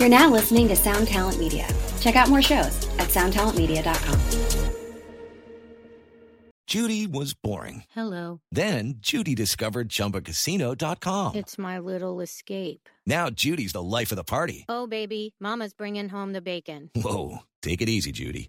[0.00, 1.68] You're now listening to Sound Talent Media.
[2.00, 4.18] Check out more shows at soundtalentmedia.com.
[6.66, 7.84] Judy was boring.
[7.90, 8.40] Hello.
[8.50, 11.34] Then Judy discovered ChumbaCasino.com.
[11.34, 12.88] It's my little escape.
[13.04, 14.64] Now Judy's the life of the party.
[14.70, 16.88] Oh, baby, Mama's bringing home the bacon.
[16.96, 18.48] Whoa, take it easy, Judy.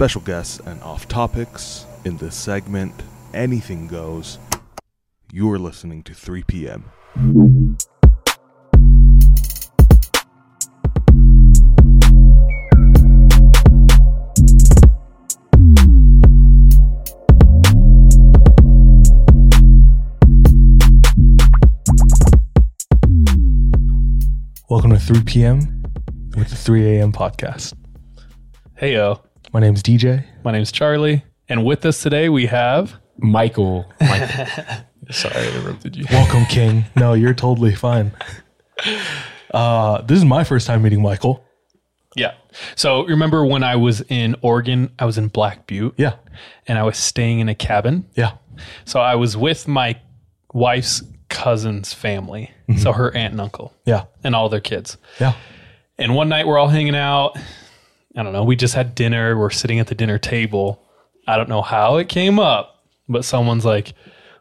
[0.00, 2.94] Special guests and off topics in this segment.
[3.34, 4.38] Anything goes.
[5.30, 6.90] You are listening to 3 p.m.
[24.70, 25.82] Welcome to 3 p.m.
[26.38, 27.12] with the 3 a.m.
[27.12, 27.74] podcast.
[28.76, 29.20] Hey yo,
[29.52, 30.24] My name's DJ.
[30.44, 33.90] my name's Charlie, and with us today we have Michael.
[34.00, 34.46] Michael.
[35.10, 36.04] Sorry, I interrupted you.
[36.10, 36.84] Welcome, King.
[36.96, 38.12] No, you're totally fine.
[39.52, 41.44] Uh, this is my first time meeting Michael.
[42.16, 42.34] yeah.
[42.76, 44.92] So remember when I was in Oregon?
[44.98, 46.14] I was in Black Butte, Yeah,
[46.66, 48.06] and I was staying in a cabin.
[48.14, 48.32] yeah,
[48.84, 50.00] So I was with my
[50.54, 54.96] wife's cousin's family, so her aunt and uncle, yeah, and all their kids.
[55.20, 55.34] yeah.
[55.98, 57.36] And one night we're all hanging out.
[58.16, 58.44] I don't know.
[58.44, 59.38] We just had dinner.
[59.38, 60.84] We're sitting at the dinner table.
[61.26, 63.94] I don't know how it came up, but someone's like,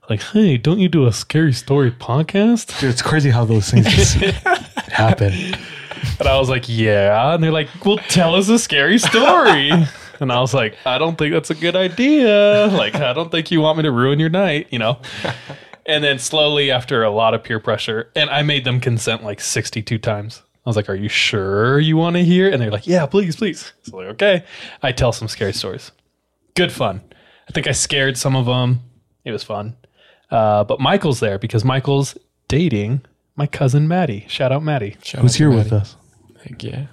[0.09, 2.79] like, hey, don't you do a scary story podcast?
[2.79, 4.15] Dude, it's crazy how those things just
[4.89, 5.33] happen.
[6.19, 7.33] And I was like, yeah.
[7.33, 9.71] And they're like, well, tell us a scary story.
[10.19, 12.67] and I was like, I don't think that's a good idea.
[12.67, 14.99] Like, I don't think you want me to ruin your night, you know?
[15.85, 19.41] And then slowly, after a lot of peer pressure, and I made them consent like
[19.41, 20.43] 62 times.
[20.69, 22.49] I was like, are you sure you want to hear?
[22.49, 23.73] And they're like, yeah, please, please.
[23.83, 24.43] So like, okay.
[24.83, 25.91] I tell some scary stories.
[26.55, 27.01] Good fun.
[27.47, 28.81] I think I scared some of them.
[29.25, 29.75] It was fun.
[30.29, 33.01] Uh, but Michael's there because Michael's dating
[33.35, 34.25] my cousin Maddie.
[34.27, 34.97] Shout out Maddie.
[35.17, 35.95] Who's here with us?
[36.43, 36.87] Heck yeah.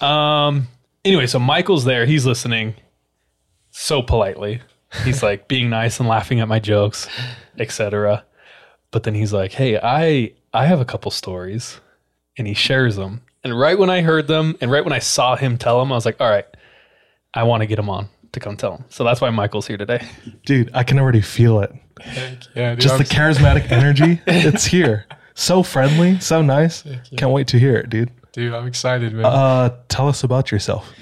[0.00, 0.68] um.
[1.04, 2.04] Anyway, so Michael's there.
[2.04, 2.74] He's listening
[3.70, 4.60] so politely.
[5.04, 7.08] He's like being nice and laughing at my jokes,
[7.58, 8.24] etc.
[8.90, 11.80] But then he's like, "Hey, I I have a couple stories,"
[12.38, 13.22] and he shares them.
[13.42, 15.94] And right when I heard them, and right when I saw him tell them, I
[15.94, 16.46] was like, "All right,
[17.32, 19.78] I want to get him on to come tell him." So that's why Michael's here
[19.78, 20.06] today.
[20.44, 21.72] Dude, I can already feel it.
[22.00, 22.70] Heck yeah.
[22.74, 24.20] Dude, Just I'm the charismatic energy.
[24.26, 25.06] It's here.
[25.34, 26.84] So friendly, so nice.
[27.16, 28.10] Can't wait to hear it, dude.
[28.32, 29.24] Dude, I'm excited, man.
[29.24, 30.92] Uh, tell us about yourself.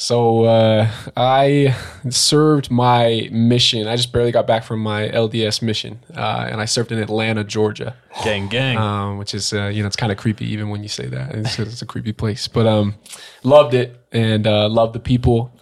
[0.00, 1.74] So uh, I
[2.08, 3.88] served my mission.
[3.88, 7.42] I just barely got back from my LDS mission, uh, and I served in Atlanta,
[7.42, 8.76] Georgia, Gang, gang.
[8.78, 11.34] um, which is uh, you know it's kind of creepy even when you say that.
[11.34, 12.94] It's, it's a creepy place, but um,
[13.42, 15.52] loved it and uh, loved the people,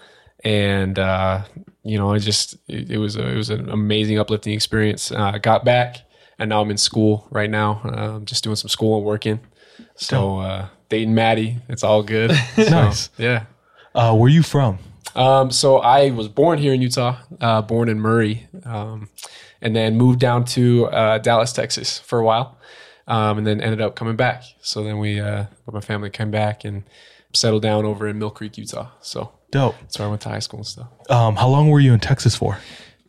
[0.45, 1.43] and uh,
[1.83, 5.11] you know I just it, it was a, it was an amazing uplifting experience.
[5.11, 5.97] Uh, I got back,
[6.39, 7.81] and now I'm in school right now.
[7.85, 9.41] Um, just doing some school and working.
[9.97, 12.33] So uh, dating Maddie, it's all good.
[12.57, 13.09] So, Nice.
[13.19, 13.45] yeah.
[13.97, 14.79] Uh, where are you from?
[15.15, 19.09] Um, so I was born here in Utah, uh, born in Murray, um,
[19.63, 22.59] and then moved down to uh, Dallas, Texas for a while,
[23.09, 24.43] um, and then ended up coming back.
[24.61, 26.85] So then we, uh, my family came back and
[27.33, 28.91] settled down over in Mill Creek, Utah.
[29.01, 29.77] So Dope.
[29.81, 30.89] that's where I went to high school and stuff.
[31.09, 32.59] Um, how long were you in Texas for?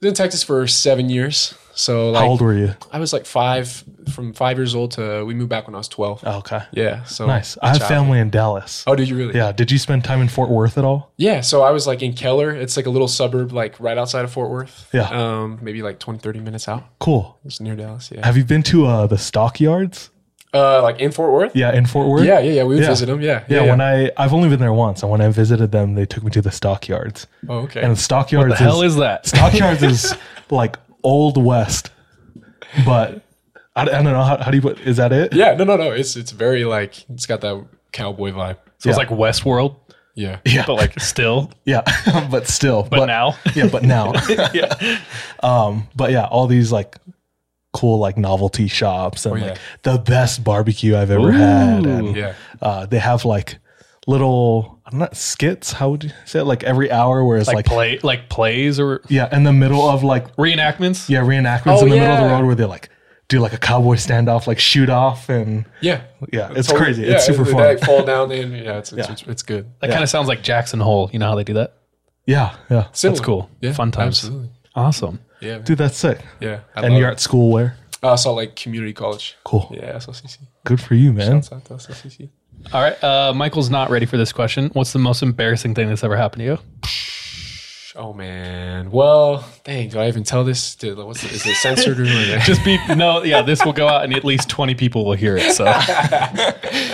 [0.02, 1.54] In Texas for seven years.
[1.74, 2.74] So like, how old were you?
[2.92, 5.88] I was like five, from five years old to we moved back when I was
[5.88, 6.24] twelve.
[6.26, 6.62] Oh, okay.
[6.72, 7.04] Yeah.
[7.04, 7.56] So Nice.
[7.62, 7.88] I have child.
[7.90, 8.84] family in Dallas.
[8.88, 9.36] Oh, did you really?
[9.36, 9.52] Yeah.
[9.52, 11.14] Did you spend time in Fort Worth at all?
[11.18, 12.50] Yeah, so I was like in Keller.
[12.50, 14.90] It's like a little suburb, like right outside of Fort Worth.
[14.92, 15.08] Yeah.
[15.10, 16.84] Um, maybe like 20, 30 minutes out.
[17.00, 17.38] Cool.
[17.46, 18.10] It's near Dallas.
[18.12, 18.26] Yeah.
[18.26, 20.10] Have you been to uh, the stockyards?
[20.54, 21.56] Uh, like in Fort Worth?
[21.56, 22.24] Yeah, in Fort Worth.
[22.26, 22.64] Yeah, yeah, yeah.
[22.64, 22.90] We would Yeah.
[22.90, 23.22] visit them.
[23.22, 23.44] Yeah.
[23.50, 26.24] Yeah, when I I've only been there once, and when I visited them, they took
[26.24, 27.28] me to the stockyards.
[27.50, 27.82] Oh, okay.
[27.82, 29.26] And the stockyards the hell is that?
[29.28, 30.16] stockyards is
[30.50, 31.92] like old west,
[32.86, 33.22] but
[33.76, 35.34] I, I don't know how, how do you put is that it?
[35.34, 35.92] yeah, no, no, no.
[35.92, 38.58] It's it's very like it's got that cowboy vibe.
[38.80, 39.76] So it's like Westworld,
[40.16, 40.40] Yeah.
[40.46, 41.82] Yeah, but like still, yeah,
[42.32, 43.36] but still, but, now.
[43.54, 44.14] yeah, but now,
[44.54, 45.00] yeah.
[45.44, 46.98] um, but yeah, all these like
[47.80, 49.46] cool like novelty shops and Oh, yeah.
[49.52, 52.34] like the best barbecue I've ever had, and Yeah.
[52.62, 53.60] uh, they have like
[54.08, 55.74] little I'm not skits.
[55.74, 56.46] How would you say it?
[56.46, 59.88] Like every hour, where it's Like, like, play, like plays or yeah, in the middle
[59.90, 61.10] of like reenactments.
[61.10, 62.90] yeah reenactments Oh, in the middle of the road where they like
[63.28, 66.02] do like a cowboy standoff, like shoot off, and Yeah,
[66.32, 67.04] yeah, it's Totally- crazy.
[67.04, 67.56] yeah, it's super fun.
[67.56, 68.32] Like fall down.
[68.32, 69.12] And yeah, it's it's, Yeah.
[69.12, 69.66] it's, it's good.
[69.82, 71.10] That kind of sounds like Jackson Hole.
[71.12, 71.74] You know how they do that?
[72.26, 73.22] yeah, yeah, Similar.
[73.24, 73.50] cool.
[73.62, 74.20] Yeah, Fun times.
[74.24, 74.50] Absolutely.
[74.76, 75.20] Awesome.
[75.40, 75.64] Yeah, man.
[75.64, 76.20] dude, that's sick.
[76.40, 76.62] yeah.
[76.76, 77.14] I and you're it.
[77.14, 77.78] at school where?
[78.04, 79.36] uh, Salt Lake Community College.
[79.44, 79.70] Cool.
[79.74, 80.38] Yeah, SLCC.
[80.64, 81.42] Good for you, man.
[81.42, 82.30] Shouts out to SLCC.
[82.74, 83.02] All right.
[83.04, 84.70] Uh, Michael's not ready for this question.
[84.74, 86.60] What's the most embarrassing thing that's ever happened to you?
[88.00, 88.92] Oh man.
[88.92, 89.90] Well, dang.
[89.90, 90.76] Do I even tell this?
[90.76, 92.06] To, what's it, is it censored or
[92.36, 93.24] like, Just be no.
[93.24, 95.52] Yeah, this will go out, and at least twenty people will hear it.
[95.54, 95.66] So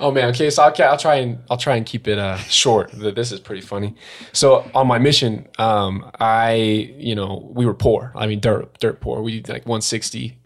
[0.00, 0.28] Oh man.
[0.30, 0.50] Okay.
[0.50, 2.90] So I'll, try and I'll try and keep it uh, short.
[2.92, 3.94] Th- This is pretty funny.
[4.32, 6.52] So on my mission, um, I
[6.98, 8.12] you know we were poor.
[8.14, 9.22] I mean dirt dirt poor.
[9.22, 10.38] We did like 160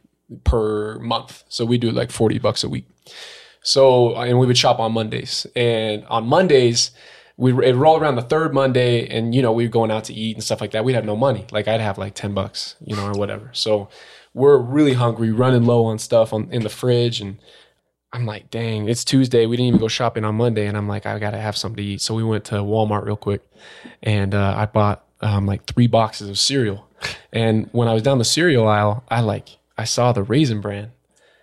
[0.44, 1.44] per month.
[1.48, 2.86] So we do like 40 bucks a week.
[3.62, 5.46] So and we would shop on Mondays.
[5.54, 6.90] And on Mondays,
[7.36, 10.14] we it roll around the third Monday, and you know we were going out to
[10.14, 10.84] eat and stuff like that.
[10.84, 11.46] We'd have no money.
[11.50, 13.50] Like I'd have like 10 bucks, you know, or whatever.
[13.52, 13.88] So
[14.34, 17.38] we're really hungry, running low on stuff on in the fridge and.
[18.12, 19.46] I'm like, dang, it's Tuesday.
[19.46, 20.66] We didn't even go shopping on Monday.
[20.66, 22.00] And I'm like, I got to have something to eat.
[22.02, 23.40] So we went to Walmart real quick
[24.02, 26.86] and uh, I bought um, like three boxes of cereal.
[27.32, 29.48] And when I was down the cereal aisle, I like,
[29.78, 30.92] I saw the Raisin Bran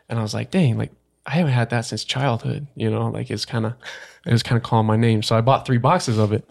[0.08, 0.92] and I was like, dang, like
[1.26, 3.74] I haven't had that since childhood, you know, like it's kind of,
[4.26, 5.24] it was kind of calling my name.
[5.24, 6.48] So I bought three boxes of it.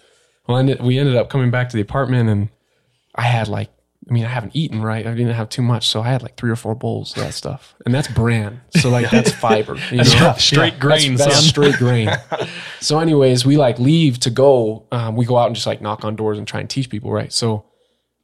[0.49, 2.49] Well, I ended- we ended up coming back to the apartment and
[3.15, 3.71] I had like,
[4.09, 5.07] I mean, I haven't eaten, right?
[5.07, 5.89] I didn't have too much.
[5.89, 7.75] So I had like three or four bowls of that stuff.
[7.85, 8.63] And that's bran.
[8.77, 9.77] So like that's fiber.
[9.91, 10.35] You know?
[10.39, 12.11] straight grain, that's, that's straight grain.
[12.81, 14.87] so, anyways, we like leave to go.
[14.93, 17.11] Um, we go out and just like knock on doors and try and teach people,
[17.11, 17.33] right?
[17.33, 17.65] So,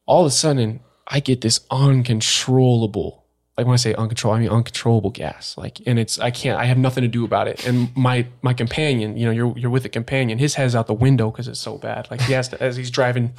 [0.06, 3.24] all of a sudden, I get this uncontrollable.
[3.56, 5.56] Like when I say uncontrollable, I mean uncontrollable gas.
[5.56, 6.58] Like, and it's I can't.
[6.58, 7.66] I have nothing to do about it.
[7.66, 10.38] And my my companion, you know, you're you're with a companion.
[10.38, 12.08] His head's out the window because it's so bad.
[12.10, 13.32] Like he has to as he's driving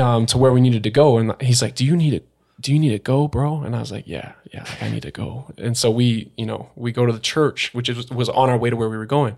[0.00, 2.26] um, to where we needed to go, and he's like, "Do you need it?
[2.60, 5.10] Do you need to go, bro?" And I was like, "Yeah, yeah, I need to
[5.10, 8.50] go." And so we, you know, we go to the church, which is, was on
[8.50, 9.36] our way to where we were going.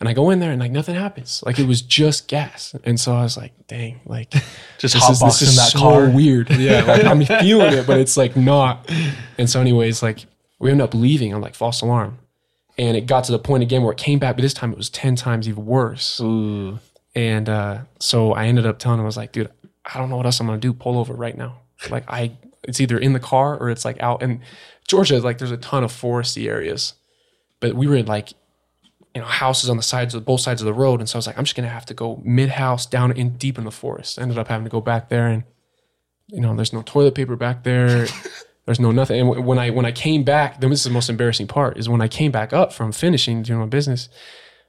[0.00, 1.42] And I go in there, and like nothing happens.
[1.46, 2.74] Like it was just gas.
[2.84, 4.30] And so I was like, "Dang, like
[4.78, 6.10] Just this is, this is that so car.
[6.14, 8.90] weird." Yeah, like I'm feeling it, but it's like not.
[9.38, 10.26] And so, anyways, like
[10.58, 12.18] we ended up leaving on like false alarm,
[12.76, 14.76] and it got to the point again where it came back, but this time it
[14.76, 16.20] was ten times even worse.
[16.20, 16.78] Ooh.
[17.14, 19.50] And uh, so I ended up telling him, I was like, dude,
[19.84, 20.72] I don't know what else I'm gonna do.
[20.72, 21.60] Pull over right now.
[21.90, 22.32] Like I,
[22.62, 24.22] it's either in the car or it's like out.
[24.22, 24.40] And
[24.86, 26.94] Georgia, like, there's a ton of foresty areas,
[27.60, 28.32] but we were in like,
[29.14, 31.00] you know, houses on the sides of both sides of the road.
[31.00, 33.36] And so I was like, I'm just gonna have to go mid house down in
[33.36, 34.18] deep in the forest.
[34.18, 35.44] ended up having to go back there, and
[36.28, 38.06] you know, there's no toilet paper back there.
[38.66, 39.20] There's no nothing.
[39.20, 41.76] And w- when I when I came back, then this is the most embarrassing part
[41.76, 44.08] is when I came back up from finishing doing my business,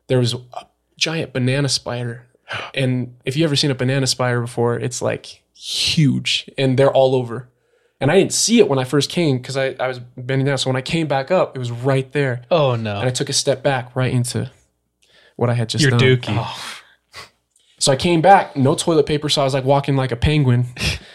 [0.07, 0.65] there was a
[0.97, 2.27] giant banana spider.
[2.73, 7.15] And if you ever seen a banana spider before, it's like huge and they're all
[7.15, 7.49] over.
[8.01, 10.57] And I didn't see it when I first came because I, I was bending down.
[10.57, 12.43] So when I came back up, it was right there.
[12.51, 14.51] oh no, And I took a step back right into
[15.37, 15.99] what I had just you're done.
[15.99, 16.81] dookie.
[17.79, 19.29] So I came back, no toilet paper.
[19.29, 20.65] So I was like walking like a penguin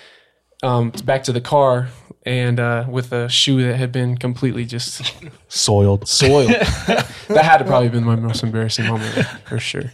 [0.62, 1.88] um, back to the car
[2.26, 5.15] and uh, with a shoe that had been completely just
[5.49, 6.06] Soiled.
[6.06, 6.49] soiled.
[6.88, 7.06] that
[7.44, 9.93] had to probably been my most embarrassing moment for sure.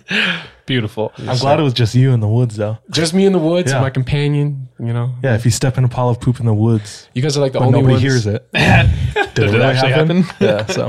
[0.66, 1.12] Beautiful.
[1.18, 2.78] I'm glad it was just you in the woods, though.
[2.90, 3.76] Just me in the woods Yeah.
[3.76, 5.14] and my companion, you know.
[5.22, 7.40] Yeah, if you step in a pile of poop in the woods, You guys are
[7.40, 8.02] like the but only nobody ones.
[8.02, 8.48] hears it.
[8.52, 10.24] Did it actually happen?
[10.40, 10.66] Yeah.
[10.66, 10.88] So,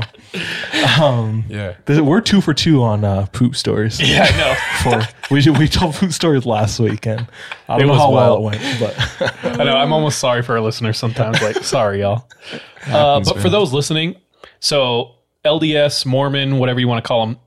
[1.02, 1.74] um, Yeah.
[1.84, 4.00] this- we're two for two on uh, poop stories.
[4.08, 5.02] Yeah, I know.
[5.06, 7.26] For we we told poop stories last week, and
[7.68, 8.52] I don't It know was how well well.
[8.54, 9.76] it went, but I know.
[9.76, 11.40] I'm almost sorry for our listeners sometimes.
[11.42, 12.26] Like, sorry, y'all.
[12.86, 14.16] Uh, but for those listening,
[14.60, 17.38] so LDS, Mormon, whatever you want to call them,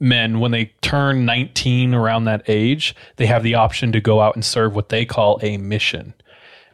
[0.00, 4.34] men, when they turn 19 around that age, they have the option to go out
[4.34, 6.14] and serve what they call a mission.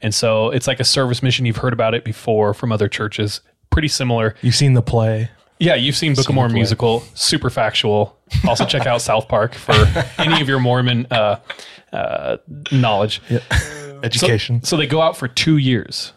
[0.03, 1.47] And so it's like a service mission.
[1.47, 3.41] You've heard about it before from other churches.
[3.71, 4.35] Pretty similar.
[4.43, 5.31] you've seen the play.
[5.59, 8.19] Yeah, you've seen Book of Mormon musical, super factual.
[8.47, 9.73] Also, check out South Park for
[10.19, 11.41] any of your Mormon uh,
[11.93, 12.37] uh,
[12.73, 13.23] knowledge.
[14.03, 14.63] Education.
[14.63, 16.13] So they go out for two years.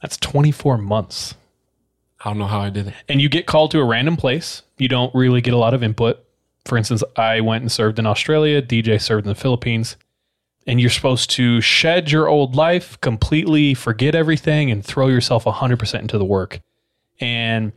[0.00, 1.34] That's 24 months.
[2.24, 2.94] I don't know how I did it.
[3.08, 4.62] And you get called to a random place.
[4.78, 6.24] You don't really get a lot of input.
[6.64, 9.96] For instance, I went and served in Australia, DJ served in the Philippines.
[10.66, 16.00] And you're supposed to shed your old life, completely forget everything, and throw yourself 100%
[16.00, 16.60] into the work.
[17.20, 17.72] And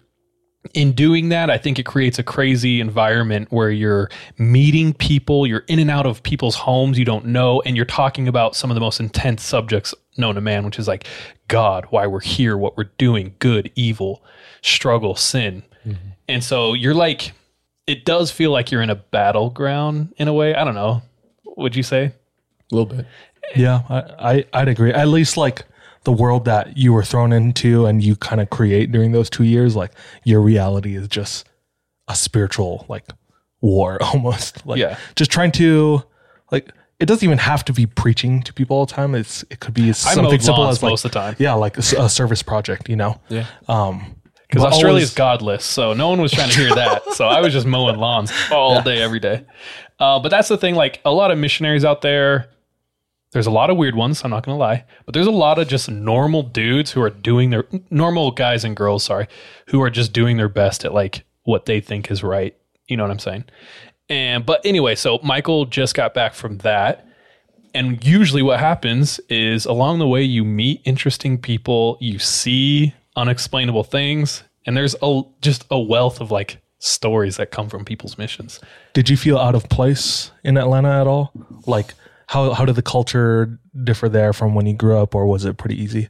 [0.73, 5.63] in doing that, I think it creates a crazy environment where you're meeting people, you're
[5.67, 8.75] in and out of people's homes you don't know, and you're talking about some of
[8.75, 11.05] the most intense subjects known to man, which is like
[11.47, 14.23] God, why we're here, what we're doing, good, evil,
[14.61, 15.63] struggle, sin.
[16.27, 17.34] And so you're like,
[17.86, 20.53] it does feel like you're in a battleground in a way.
[20.55, 21.01] I don't know.
[21.57, 22.05] Would you say?
[22.72, 23.05] A little bit.
[23.55, 24.01] Yeah, I,
[24.36, 24.91] I I'd agree.
[24.91, 25.63] At least like
[26.03, 29.43] the world that you were thrown into and you kind of create during those two
[29.46, 29.91] years, like
[30.25, 31.48] your reality is just
[32.10, 33.05] a spiritual like
[33.62, 34.65] war almost.
[34.65, 34.98] Like Yeah.
[35.15, 36.03] just trying to
[36.51, 39.15] like it doesn't even have to be preaching to people all the time.
[39.15, 41.36] It's it could be I something mowed simple lawns as like most of the time.
[41.39, 43.22] yeah, like a service project, you know.
[43.29, 43.46] Yeah.
[43.69, 44.16] Um,
[44.47, 47.13] because Australia always- is godless, so no one was trying to hear that.
[47.13, 49.45] so I was just mowing lawns all day, every day.
[49.99, 50.75] Uh, but that's the thing.
[50.75, 52.49] Like a lot of missionaries out there,
[53.33, 54.23] there's a lot of weird ones.
[54.23, 57.49] I'm not gonna lie, but there's a lot of just normal dudes who are doing
[57.49, 59.27] their normal guys and girls, sorry,
[59.67, 62.55] who are just doing their best at like what they think is right.
[62.87, 63.45] You know what I'm saying?
[64.09, 67.05] And but anyway, so Michael just got back from that.
[67.73, 73.83] And usually what happens is along the way you meet interesting people, you see unexplainable
[73.83, 78.62] things, and there's a just a wealth of like stories that come from people's missions.
[78.93, 81.31] Did you feel out of place in Atlanta at all?
[81.65, 81.93] Like
[82.27, 85.57] how how did the culture differ there from when you grew up, or was it
[85.57, 86.09] pretty easy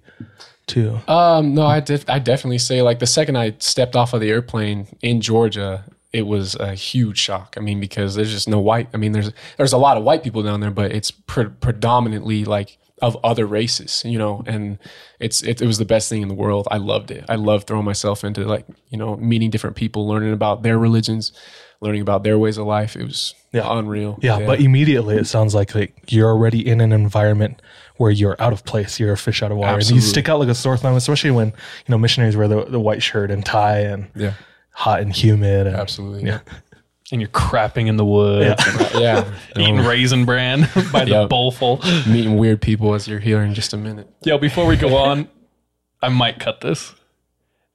[0.67, 0.99] to?
[1.11, 4.29] Um, no, I def- I definitely say like the second I stepped off of the
[4.29, 7.55] airplane in Georgia, it was a huge shock.
[7.57, 8.89] I mean, because there's just no white.
[8.93, 12.43] I mean, there's there's a lot of white people down there, but it's pre- predominantly
[12.45, 14.43] like of other races, you know.
[14.47, 14.79] And
[15.19, 16.67] it's it, it was the best thing in the world.
[16.71, 17.25] I loved it.
[17.29, 21.31] I loved throwing myself into like you know meeting different people, learning about their religions,
[21.81, 22.95] learning about their ways of life.
[22.95, 23.65] It was Yeah.
[23.77, 24.17] unreal.
[24.21, 27.61] Yeah, but immediately it sounds like like you're already in an environment
[27.97, 28.99] where you're out of place.
[28.99, 30.95] You're a fish out of water, and you stick out like a sore thumb.
[30.95, 34.33] Especially when you know missionaries wear the, the white shirt and tie and yeah,
[34.71, 35.67] hot and humid.
[35.67, 36.25] And, absolutely.
[36.29, 36.39] Yeah.
[37.11, 38.61] And you're crapping in the woods,
[38.93, 39.33] yeah.
[39.57, 40.61] eating raisin bran
[40.91, 41.29] by the Yep.
[41.29, 41.79] bowlful.
[42.05, 44.09] Meeting weird people as you're here in just a minute.
[44.25, 45.29] Yo, before we go on,
[46.01, 46.93] I might cut this.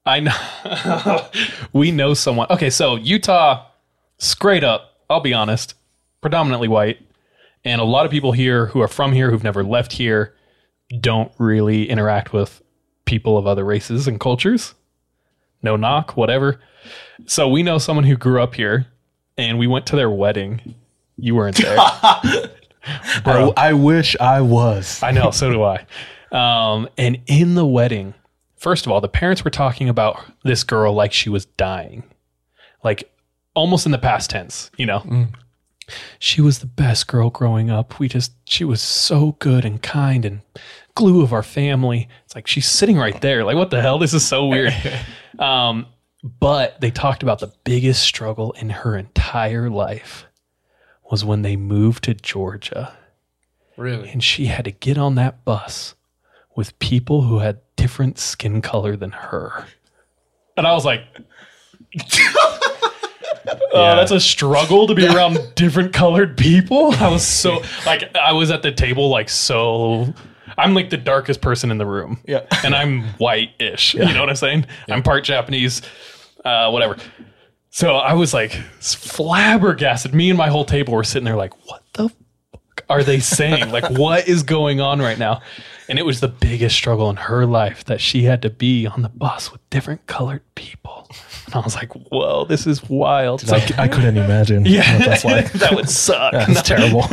[0.05, 1.29] I know
[1.73, 2.47] we know someone.
[2.51, 3.67] Okay, so Utah,
[4.19, 5.75] straight up, I'll be honest,
[6.21, 6.99] predominantly white.
[7.65, 10.35] And a lot of people here who are from here who've never left here
[11.01, 12.61] don't really interact with
[13.07, 14.75] people of other races and cultures.
[15.63, 16.61] No knock, whatever.
[17.27, 18.89] So we know someone who grew up here
[19.43, 20.75] and we went to their wedding.
[21.17, 21.77] You weren't there.
[22.85, 25.03] I, I wish I was.
[25.03, 25.87] I know, so do I.
[26.33, 28.15] Um, and in the wedding,
[28.57, 32.03] first of all, the parents were talking about this girl like she was dying,
[32.83, 33.13] like
[33.55, 35.29] almost in the past tense, you know.
[36.19, 37.99] She was the best girl growing up.
[37.99, 40.41] We just, she was so good and kind and
[40.95, 42.09] glue of our family.
[42.25, 43.45] It's like she's sitting right there.
[43.45, 43.99] Like, what the hell?
[43.99, 44.75] This is so weird.
[45.39, 45.87] um,
[46.23, 50.27] but they talked about the biggest struggle in her entire life
[51.11, 52.97] was when they moved to Georgia
[53.77, 54.09] Really?
[54.11, 55.95] and she had to get on that bus
[56.55, 59.67] with people who had different skin color than her.
[60.57, 61.03] And I was like,
[63.75, 68.33] "Oh, that's a struggle to be around different colored people." I was so like I
[68.33, 70.13] was at the table like so
[70.59, 72.21] I'm like the darkest person in the room.
[72.27, 72.47] Yeah.
[72.65, 73.95] And I'm white-ish.
[73.95, 74.67] You know what I'm saying?
[74.89, 75.83] I'm part Japanese,
[76.45, 76.97] uh, whatever.
[77.71, 80.15] So I was like flabbergasted.
[80.15, 83.71] Me and my whole table were sitting there like, what the fuck are they saying?
[83.71, 85.41] like, what is going on right now?
[85.89, 89.03] And it was the biggest struggle in her life that she had to be on
[89.03, 91.09] the bus with different colored people.
[91.47, 93.41] And I was like, whoa, this is wild.
[93.41, 94.65] So, I, I couldn't imagine.
[94.67, 95.53] yeah, what that's like.
[95.55, 96.33] that would suck.
[96.33, 97.05] That's terrible.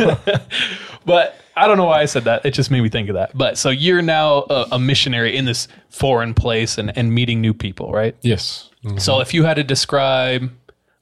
[1.05, 2.45] But I don't know why I said that.
[2.45, 3.37] It just made me think of that.
[3.37, 7.53] But so you're now a, a missionary in this foreign place and, and meeting new
[7.53, 8.15] people, right?
[8.21, 8.69] Yes.
[8.97, 10.49] So if you had to describe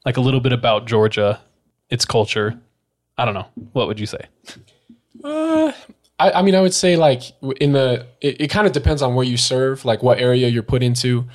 [0.04, 1.40] like a little bit about Georgia,
[1.90, 2.58] its culture,
[3.16, 4.26] I don't know, what would you say?
[5.24, 5.74] I,
[6.18, 7.22] I mean, I would say like
[7.60, 10.64] in the, it, it kind of depends on where you serve, like what area you're
[10.64, 11.28] put into.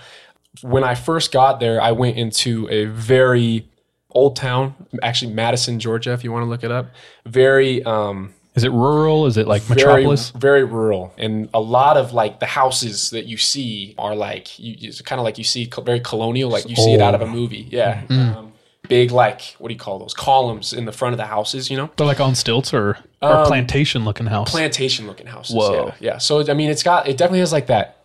[0.62, 3.70] When I first got there, I went into a very
[4.12, 6.88] old town, actually Madison, Georgia, if you want to look it up.
[7.25, 9.26] Very, um, Is it rural?
[9.26, 10.30] Is it like very, metropolis?
[10.32, 14.76] very rural, and a lot of like the houses that you see are like you,
[14.80, 17.26] it's kind of like you see very colonial, like you see it out of a
[17.26, 17.30] oh.
[17.30, 17.68] movie.
[17.72, 18.08] Yeah, mm.
[18.08, 18.36] Mm.
[18.36, 18.54] um,
[18.88, 21.72] big like what do you call those columns in the front of the houses?
[21.72, 24.52] You know, They're like on stilts or, or um, plantation looking house.
[24.52, 25.56] plantation looking houses.
[25.56, 25.86] Whoa.
[25.86, 26.18] Yeah, yeah.
[26.20, 27.98] So I mean, it's got it definitely has like that.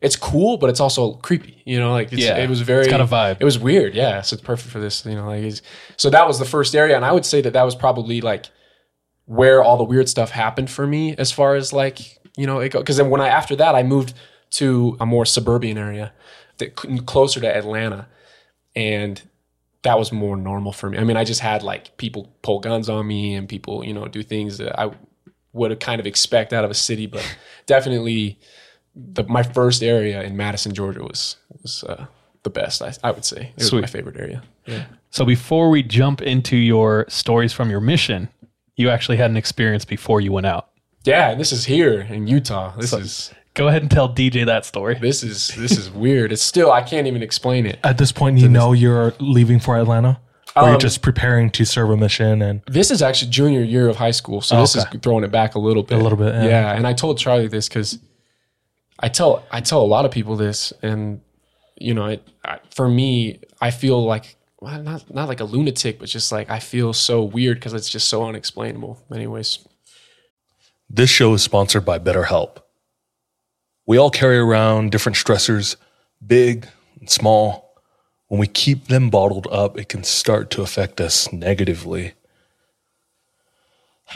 [0.00, 1.60] It's cool, but it's also creepy.
[1.64, 3.38] You know, like it's, Yeah, it was very it's got a vibe.
[3.40, 3.94] It was weird.
[3.94, 5.04] Yeah, so it's perfect for this.
[5.04, 5.54] You know, like
[5.96, 8.46] so that was the first area, and I would say that that was probably like
[9.26, 12.72] where all the weird stuff happened for me, as far as like you know, it
[12.72, 14.14] because then when I after that I moved
[14.52, 16.12] to a more suburban area,
[16.58, 18.06] that closer to Atlanta,
[18.74, 19.20] and
[19.82, 20.98] that was more normal for me.
[20.98, 24.06] I mean, I just had like people pull guns on me and people, you know,
[24.08, 24.90] do things that I
[25.52, 27.22] would kind of expect out of a city, but
[27.66, 28.38] definitely
[28.94, 32.06] the my first area in Madison, Georgia was was uh,
[32.42, 32.82] the best.
[32.82, 33.80] I, I would say it was Sweet.
[33.82, 34.42] my favorite area.
[35.10, 38.28] So before we jump into your stories from your mission,
[38.76, 40.68] you actually had an experience before you went out.
[41.04, 42.76] Yeah, and this is here in Utah.
[42.76, 44.98] This is Go ahead and tell DJ that story.
[45.00, 46.30] This is this is weird.
[46.30, 47.78] It's still I can't even explain it.
[47.82, 50.20] At this point, you know you're leaving for Atlanta,
[50.54, 52.42] or Um, you're just preparing to serve a mission.
[52.42, 55.54] And This is actually junior year of high school, so this is throwing it back
[55.54, 55.98] a little bit.
[55.98, 56.44] A little bit, yeah.
[56.44, 56.72] yeah.
[56.72, 57.98] And I told Charlie this because
[58.98, 61.22] I tell I tell a lot of people this, and
[61.78, 65.98] you know, it, I, for me, I feel like well, not not like a lunatic,
[65.98, 69.02] but just like I feel so weird because it's just so unexplainable.
[69.12, 69.58] Anyways,
[70.88, 72.58] This show is sponsored by BetterHelp.
[73.86, 75.76] We all carry around different stressors,
[76.24, 77.64] big and small.
[78.28, 82.14] When we keep them bottled up, it can start to affect us negatively.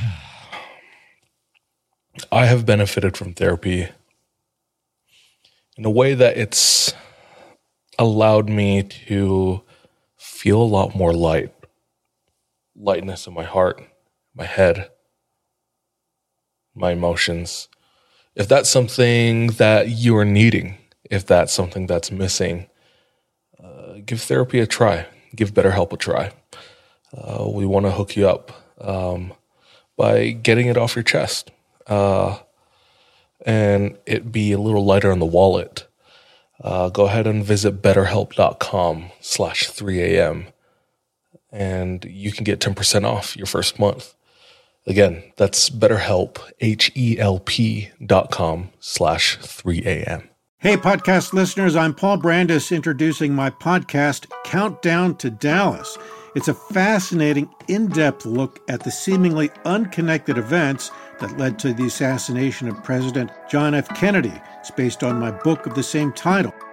[2.32, 3.88] I have benefited from therapy
[5.76, 6.92] in a way that it's
[7.98, 9.62] allowed me to
[10.20, 11.52] feel a lot more light,
[12.76, 13.82] lightness in my heart,
[14.34, 14.90] my head
[16.74, 17.68] my emotions.
[18.34, 20.78] If that's something that you are needing,
[21.10, 22.68] if that's something that's missing,
[23.62, 25.06] uh, give therapy a try.
[25.34, 26.32] Give BetterHelp a try.
[27.16, 29.32] Uh, we want to hook you up um,
[29.96, 31.50] by getting it off your chest
[31.86, 32.38] uh,
[33.44, 35.86] and it be a little lighter on the wallet.
[36.62, 40.52] Uh, go ahead and visit betterhelp.com slash 3am
[41.52, 44.14] and you can get 10% off your first month.
[44.86, 50.28] Again, that's BetterHelp, H-E-L-P dot com slash 3am.
[50.58, 55.96] Hey, podcast listeners, I'm Paul Brandus introducing my podcast, Countdown to Dallas.
[56.34, 60.90] It's a fascinating, in depth look at the seemingly unconnected events
[61.20, 63.88] that led to the assassination of President John F.
[63.96, 64.40] Kennedy.
[64.58, 66.54] It's based on my book of the same title.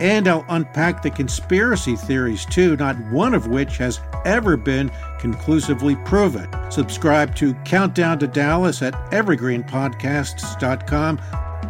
[0.00, 5.96] and I'll unpack the conspiracy theories too, not one of which has ever been conclusively
[5.96, 6.48] proven.
[6.70, 11.20] Subscribe to Countdown to Dallas at evergreenpodcasts.com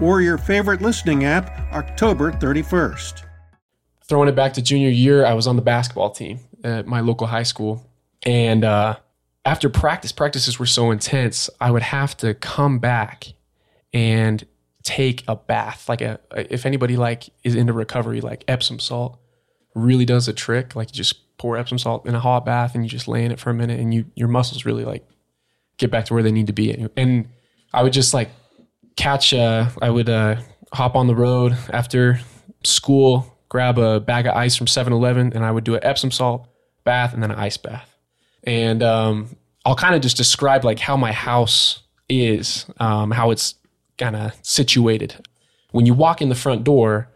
[0.00, 3.24] or your favorite listening app, October 31st.
[4.04, 7.26] throwing it back to junior year, I was on the basketball team at my local
[7.26, 7.86] high school.
[8.24, 8.96] And uh,
[9.44, 13.32] after practice, practices were so intense, I would have to come back
[13.92, 14.44] and
[14.82, 15.88] take a bath.
[15.88, 19.18] Like a, if anybody like is into recovery, like Epsom salt
[19.74, 20.76] really does a trick.
[20.76, 23.32] Like you just pour Epsom salt in a hot bath and you just lay in
[23.32, 25.06] it for a minute, and you your muscles really like
[25.78, 26.86] get back to where they need to be.
[26.96, 27.28] And
[27.72, 28.30] I would just like
[28.96, 30.36] catch uh I would uh
[30.72, 32.20] hop on the road after
[32.64, 36.46] school, grab a bag of ice from 7-Eleven and I would do an Epsom salt
[36.84, 37.88] bath and then an ice bath.
[38.44, 43.54] And um I'll kind of just describe like how my house is, um, how it's
[44.02, 45.24] kind of situated.
[45.70, 47.08] When you walk in the front door,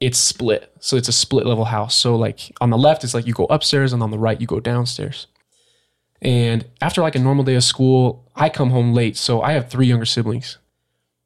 [0.00, 0.72] it's split.
[0.80, 1.94] So it's a split level house.
[1.96, 4.46] So like on the left it's like you go upstairs and on the right you
[4.46, 5.26] go downstairs.
[6.20, 9.16] And after like a normal day of school, I come home late.
[9.16, 10.58] So I have three younger siblings.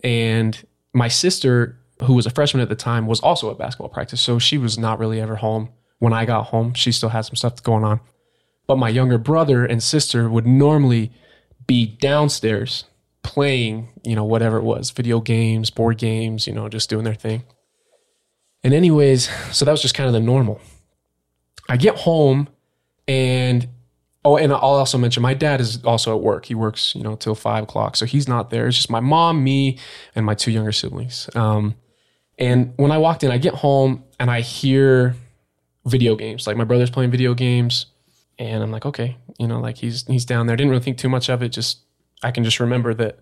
[0.04, 4.20] And my sister, who was a freshman at the time, was also at basketball practice.
[4.20, 5.70] So she was not really ever home.
[5.98, 8.00] When I got home, she still had some stuff going on.
[8.66, 11.10] But my younger brother and sister would normally
[11.66, 12.84] be downstairs
[13.28, 17.14] playing, you know, whatever it was video games, board games, you know, just doing their
[17.14, 17.44] thing.
[18.64, 20.60] And, anyways, so that was just kind of the normal.
[21.68, 22.48] I get home
[23.06, 23.68] and
[24.24, 26.44] Oh, and I'll also mention my dad is also at work.
[26.44, 28.66] He works, you know, till five o'clock, so he's not there.
[28.66, 29.78] It's just my mom, me,
[30.14, 31.30] and my two younger siblings.
[31.34, 31.76] Um,
[32.36, 35.14] and when I walked in, I get home and I hear
[35.86, 36.46] video games.
[36.46, 37.86] Like my brother's playing video games,
[38.38, 40.56] and I'm like, okay, you know, like he's he's down there.
[40.56, 41.50] Didn't really think too much of it.
[41.50, 41.78] Just
[42.22, 43.20] I can just remember that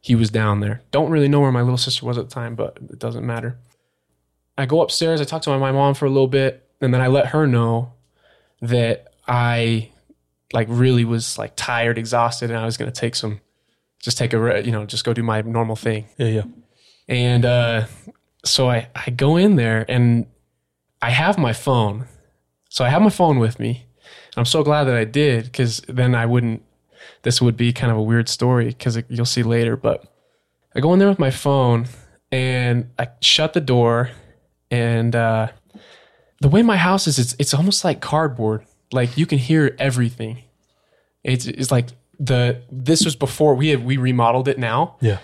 [0.00, 0.82] he was down there.
[0.90, 3.58] Don't really know where my little sister was at the time, but it doesn't matter.
[4.58, 5.20] I go upstairs.
[5.20, 7.92] I talk to my mom for a little bit, and then I let her know
[8.62, 9.90] that I
[10.52, 13.40] like really was like tired, exhausted, and I was gonna take some,
[14.00, 16.06] just take a, you know, just go do my normal thing.
[16.18, 16.44] yeah, yeah.
[17.08, 17.86] And uh,
[18.44, 20.26] so I I go in there and
[21.02, 22.06] I have my phone,
[22.68, 23.86] so I have my phone with me.
[24.36, 26.62] I'm so glad that I did because then I wouldn't.
[27.22, 29.76] This would be kind of a weird story because you'll see later.
[29.76, 30.04] But
[30.74, 31.86] I go in there with my phone
[32.32, 34.10] and I shut the door,
[34.70, 35.48] and uh,
[36.40, 38.64] the way my house is, it's it's almost like cardboard.
[38.92, 40.38] Like you can hear everything.
[41.24, 41.88] It's it's like
[42.18, 45.18] the this was before we had we remodeled it now, Yeah.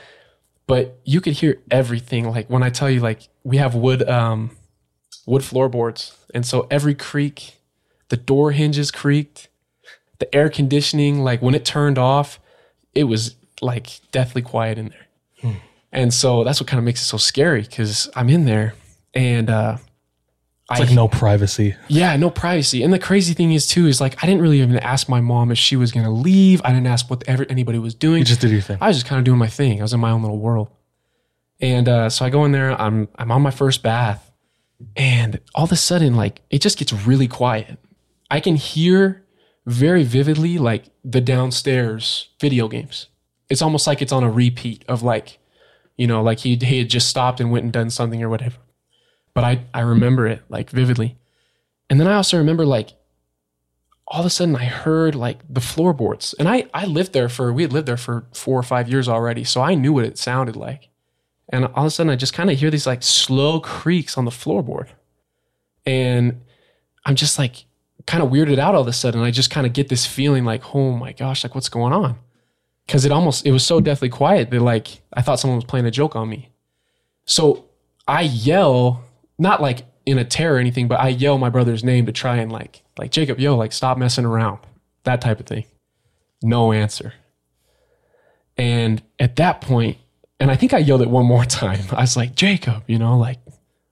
[0.66, 2.29] but you could hear everything.
[2.29, 4.51] Like when I tell you, like we have wood um
[5.27, 6.16] wood floorboards.
[6.35, 7.61] And so every creak,
[8.09, 9.49] the door hinges creaked,
[10.23, 12.39] the air conditioning, like when it turned off,
[12.95, 15.53] it was like deathly quiet in there.
[15.95, 18.75] And so that's what kind of makes it so scary because I'm in there
[19.13, 19.77] and uh,
[20.71, 21.75] It's like no privacy.
[21.89, 22.83] yeah, no privacy.
[22.83, 25.51] And the crazy thing is too is like I didn't really even ask my mom
[25.51, 26.63] if she was gonna leave.
[26.65, 28.21] I didn't ask what ever anybody was doing.
[28.21, 28.79] You just did your thing.
[28.81, 29.81] I was just kind of doing my thing.
[29.81, 30.69] I was in my own little world.
[31.61, 32.81] And uh, so I go in there.
[32.81, 34.33] I'm I'm on my first bath,
[34.97, 37.79] and all of a sudden, like it just gets really quiet.
[38.31, 39.25] I can hear
[39.66, 43.07] very vividly like the downstairs video games.
[43.48, 45.38] It's almost like it's on a repeat of like,
[45.96, 48.57] you know, like he he had just stopped and went and done something or whatever.
[49.35, 51.16] But I I remember it like vividly.
[51.88, 52.94] And then I also remember like
[54.09, 56.35] all of a sudden I heard like the floorboards.
[56.38, 59.09] And I I lived there for we had lived there for 4 or 5 years
[59.09, 60.88] already, so I knew what it sounded like.
[61.51, 64.25] And all of a sudden I just kind of hear these like slow creaks on
[64.25, 64.88] the floorboard.
[65.85, 66.42] And
[67.05, 67.64] I'm just like
[68.07, 69.23] kind of weirded out all of a sudden.
[69.23, 72.17] I just kind of get this feeling like, "Oh my gosh, like what's going on?"
[72.88, 75.87] Cuz it almost it was so deathly quiet that like I thought someone was playing
[75.87, 76.51] a joke on me.
[77.25, 77.67] So
[78.07, 79.05] I yell,
[79.38, 82.37] not like in a terror or anything, but I yell my brother's name to try
[82.37, 84.59] and like, like Jacob, yo, like stop messing around,
[85.05, 85.65] that type of thing.
[86.43, 87.15] No answer.
[88.57, 89.99] And at that point,
[90.41, 91.85] and I think I yelled it one more time.
[91.93, 93.38] I was like, Jacob, you know, like,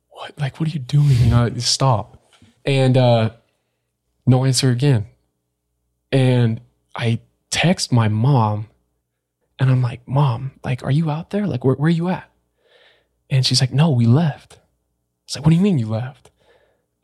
[0.08, 1.16] what, like, what are you doing?
[1.16, 2.32] You know, stop.
[2.64, 3.30] And uh,
[4.30, 5.06] no answer again.
[6.12, 6.60] And
[6.94, 8.68] I text my mom,
[9.58, 11.46] and I'm like, Mom, like, are you out there?
[11.46, 12.30] Like, where, where are you at?
[13.28, 14.58] And she's like, No, we left.
[15.30, 16.32] It's like, what do you mean you left?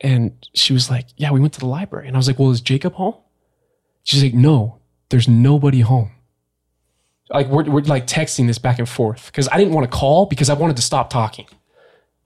[0.00, 2.08] And she was like, yeah, we went to the library.
[2.08, 3.14] And I was like, well, is Jacob home?
[4.02, 6.10] She's like, no, there's nobody home.
[7.30, 10.26] Like we're, we're like texting this back and forth because I didn't want to call
[10.26, 11.46] because I wanted to stop talking.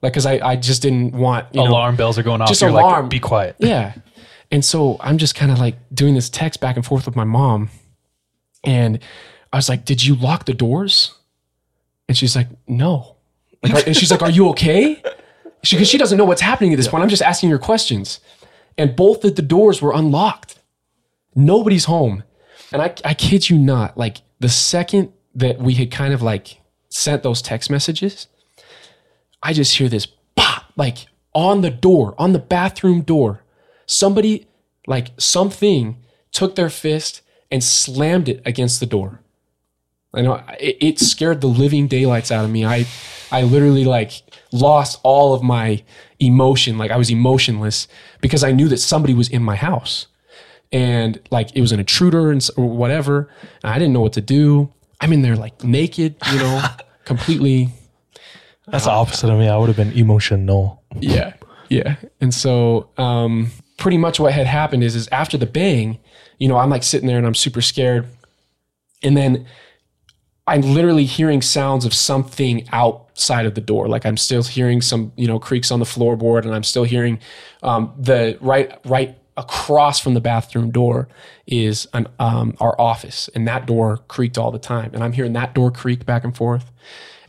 [0.01, 2.49] Like, cause I, I just didn't want, you know, Alarm bells are going off.
[2.49, 3.03] just You're alarm.
[3.03, 3.57] like, be quiet.
[3.59, 3.93] yeah.
[4.51, 7.25] And so I'm just kind of like doing this text back and forth with my
[7.25, 7.71] mom.
[8.65, 8.99] And
[9.53, 11.15] I was like, Did you lock the doors?
[12.09, 13.17] And she's like, No.
[13.63, 15.03] Like, and she's like, Are you okay?
[15.61, 17.03] Because she doesn't know what's happening at this point.
[17.03, 18.21] I'm just asking her questions.
[18.79, 20.59] And both of the doors were unlocked.
[21.35, 22.25] Nobody's home.
[22.73, 26.61] And I, I kid you not, like the second that we had kind of like
[26.89, 28.27] sent those text messages,
[29.43, 33.43] I just hear this pop, like on the door, on the bathroom door.
[33.91, 34.47] Somebody,
[34.87, 35.97] like something,
[36.33, 39.21] took their fist and slammed it against the door.
[40.15, 42.65] I know it, it scared the living daylights out of me.
[42.65, 42.87] I,
[43.33, 44.23] I literally like
[44.53, 45.83] lost all of my
[46.21, 46.79] emotion.
[46.79, 47.89] Like I was emotionless
[48.21, 50.07] because I knew that somebody was in my house,
[50.73, 53.29] and like it was an intruder and or whatever.
[53.63, 54.73] And I didn't know what to do.
[55.01, 56.63] I'm in there like naked, you know,
[57.05, 57.71] completely
[58.69, 59.49] That's the opposite of me.
[59.49, 60.83] I would have been emotional.
[61.01, 61.35] yeah
[61.69, 65.99] yeah and so um pretty much what had happened is is after the bang
[66.39, 68.07] you know i'm like sitting there and i'm super scared.
[69.03, 69.47] And then
[70.47, 73.89] i'm literally hearing sounds of something outside of the door.
[73.89, 77.19] Like i'm still hearing some you know creaks on the floorboard and i'm still hearing
[77.63, 81.09] um the right right across from the bathroom door
[81.47, 83.29] is an um our office.
[83.35, 84.91] And that door creaked all the time.
[84.93, 86.71] And i'm hearing that door creak back and forth.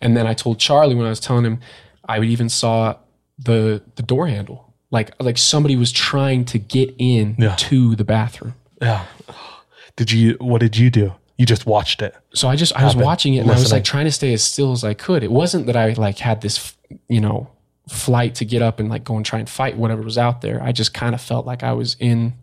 [0.01, 1.59] And then I told Charlie when I was telling him,
[2.07, 2.97] I even saw
[3.37, 7.55] the the door handle, like like somebody was trying to get in Yeah.
[7.55, 8.53] to the bathroom.
[8.81, 9.05] Yeah.
[9.95, 10.35] Did you?
[10.39, 11.13] What did you do?
[11.37, 12.15] You just watched it.
[12.33, 14.43] So I just I was watching it and I was like trying to stay as
[14.43, 15.23] still as I could.
[15.23, 16.75] It wasn't that I like had this
[17.07, 17.49] you know
[17.87, 20.61] flight to get up and like go and try and fight whatever was out there.
[20.61, 22.33] I just kind of felt like I was in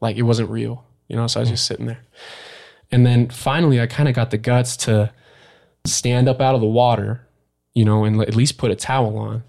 [0.00, 1.26] like it wasn't real, you know.
[1.26, 1.54] So I was hmm.
[1.54, 2.04] just sitting there,
[2.90, 5.12] and then finally I kind of got the guts to
[5.86, 7.26] stand up out of the water,
[7.74, 9.44] you know, and at least put a towel on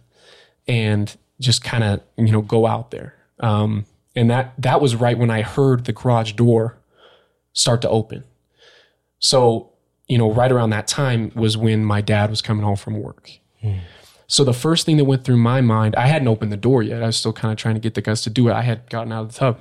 [0.68, 3.16] and just kind of, you know, go out there.
[3.40, 6.78] Um, and that, that was right when I heard the garage door
[7.54, 8.24] start to open.
[9.20, 9.72] So,
[10.08, 13.32] you know, right around that time was when my dad was coming home from work.
[14.28, 17.04] So the first thing that went through my mind, I hadn't opened the door yet.
[17.04, 18.54] I was still kind of trying to get the guts to do it.
[18.54, 19.60] I had gotten out of the tub.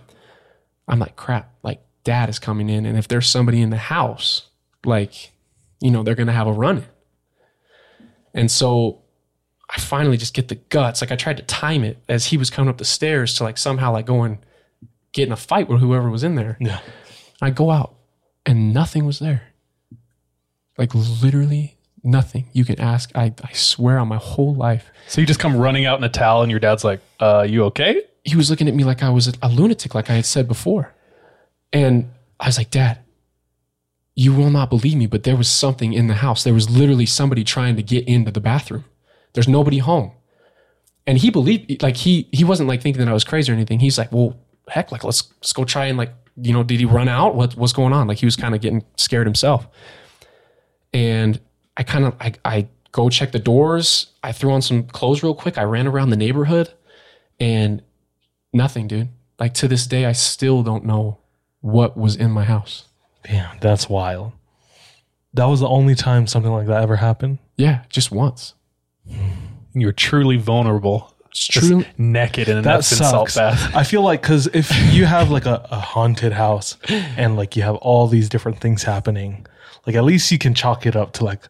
[0.88, 2.86] I'm like, crap, like dad is coming in.
[2.86, 4.48] And if there's somebody in the house,
[4.84, 5.32] like,
[5.80, 6.84] you know, they're going to have a run in.
[8.34, 9.03] And so
[9.74, 11.00] I finally just get the guts.
[11.00, 13.58] Like I tried to time it as he was coming up the stairs to like
[13.58, 14.38] somehow like go and
[15.12, 16.56] get in a fight with whoever was in there.
[16.60, 16.80] Yeah.
[17.42, 17.94] I go out
[18.46, 19.42] and nothing was there.
[20.78, 22.46] Like literally nothing.
[22.52, 23.10] You can ask.
[23.16, 24.90] I, I swear on my whole life.
[25.08, 27.64] So you just come running out in a towel, and your dad's like, "Uh, you
[27.64, 30.26] okay?" He was looking at me like I was a, a lunatic, like I had
[30.26, 30.94] said before.
[31.72, 32.10] And
[32.40, 32.98] I was like, Dad,
[34.14, 36.44] you will not believe me, but there was something in the house.
[36.44, 38.84] There was literally somebody trying to get into the bathroom.
[39.34, 40.12] There's nobody home.
[41.06, 43.80] and he believed like he he wasn't like thinking that I was crazy or anything.
[43.80, 44.36] He's like, well,
[44.68, 47.34] heck, like let's let's go try and like you know, did he run out?
[47.36, 48.06] What what's going on?
[48.08, 49.66] Like he was kind of getting scared himself.
[50.92, 51.40] And
[51.76, 54.06] I kind of I I go check the doors.
[54.22, 55.58] I threw on some clothes real quick.
[55.58, 56.72] I ran around the neighborhood,
[57.40, 57.82] and
[58.52, 59.08] nothing, dude.
[59.38, 61.18] Like to this day, I still don't know
[61.60, 62.84] what was in my house.
[63.24, 64.32] Damn, that's wild.
[65.34, 67.38] That was the only time something like that ever happened.
[67.56, 68.54] Yeah, just once.
[69.74, 71.14] You're truly vulnerable.
[71.30, 71.84] It's true.
[71.98, 73.74] naked in an That Epsom salt bath.
[73.74, 77.64] I feel like because if you have like a, a haunted house and like you
[77.64, 79.44] have all these different things happening,
[79.84, 81.48] like at least you can chalk it up to like,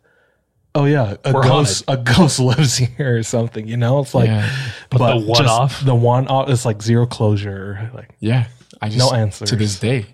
[0.74, 3.68] oh yeah, a We're ghost, a ghost lives here or something.
[3.68, 4.48] You know, it's like, Yeah.
[4.88, 5.84] but, the one-off?
[5.84, 7.90] the one off is like zero closure.
[7.92, 8.46] Like, Yeah,
[8.80, 10.06] I just to this day.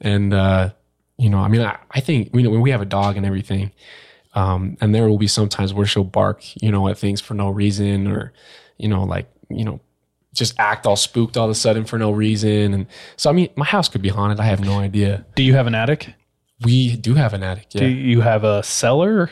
[0.00, 0.70] And uh,
[1.16, 3.24] you know, I mean, I, I think you know when we have a dog and
[3.24, 3.70] everything,
[4.36, 7.50] um, and there will be sometimes where she'll bark, you know, at things for no
[7.50, 8.32] reason, or
[8.78, 9.80] you know, like you know,
[10.32, 12.74] just act all spooked all of a sudden for no reason.
[12.74, 14.38] And so, I mean, my house could be haunted.
[14.38, 15.26] I have no idea.
[15.34, 16.14] Do you have an attic?
[16.62, 17.80] We do have an attic, yeah.
[17.80, 19.30] Do you have a cellar?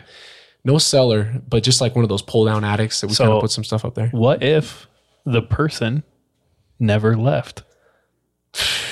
[0.66, 3.34] no cellar, but just like one of those pull down attics that we So- kind
[3.36, 4.08] of put some stuff up there.
[4.08, 4.86] What if
[5.26, 6.04] the person
[6.80, 7.62] never left?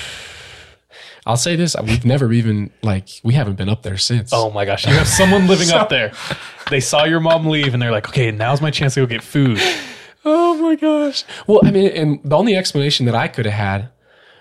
[1.25, 4.31] I'll say this: we've never even like we haven't been up there since.
[4.33, 6.13] Oh my gosh, you have someone living up there.
[6.71, 9.23] They saw your mom leave and they're like, okay, now's my chance to go get
[9.23, 9.61] food.
[10.25, 11.25] Oh my gosh.
[11.49, 13.89] Well, I mean, and the only explanation that I could have had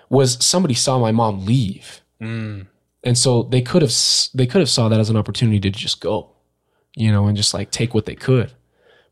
[0.10, 2.68] was somebody saw my mom leave, mm.
[3.04, 3.92] and so they could have
[4.36, 6.30] they could have saw that as an opportunity to just go,
[6.96, 8.52] you know, and just like take what they could.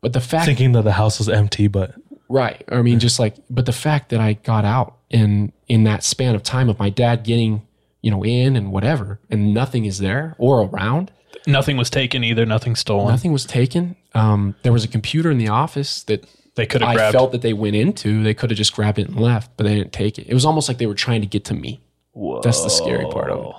[0.00, 1.94] But the fact, thinking that the house was empty, but
[2.30, 2.64] right?
[2.68, 6.34] I mean, just like, but the fact that I got out in in that span
[6.34, 7.66] of time of my dad getting,
[8.00, 11.10] you know, in and whatever, and nothing is there or around.
[11.46, 13.08] Nothing was taken either, nothing stolen.
[13.08, 13.96] Nothing was taken.
[14.14, 17.12] Um, there was a computer in the office that They could have I grabbed.
[17.12, 18.22] felt that they went into.
[18.22, 20.26] They could have just grabbed it and left, but they didn't take it.
[20.28, 21.80] It was almost like they were trying to get to me.
[22.12, 22.40] Whoa.
[22.42, 23.54] That's the scary part of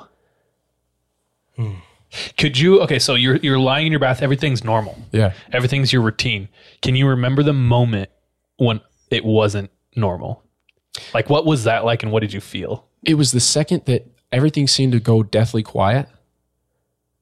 [1.58, 1.76] it.
[2.38, 2.82] Could you?
[2.82, 4.22] Okay, so you're you're lying in your bath.
[4.22, 4.98] Everything's normal.
[5.12, 5.34] Yeah.
[5.54, 6.50] Everything's your routine.
[6.82, 8.10] Can you remember the moment
[8.62, 10.44] when it wasn't normal?
[11.16, 12.86] Like, what was that like, and what did you feel?
[13.04, 16.08] It was the second that everything seemed to go deathly quiet,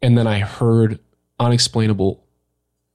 [0.02, 1.00] and then I heard
[1.40, 2.26] unexplainable,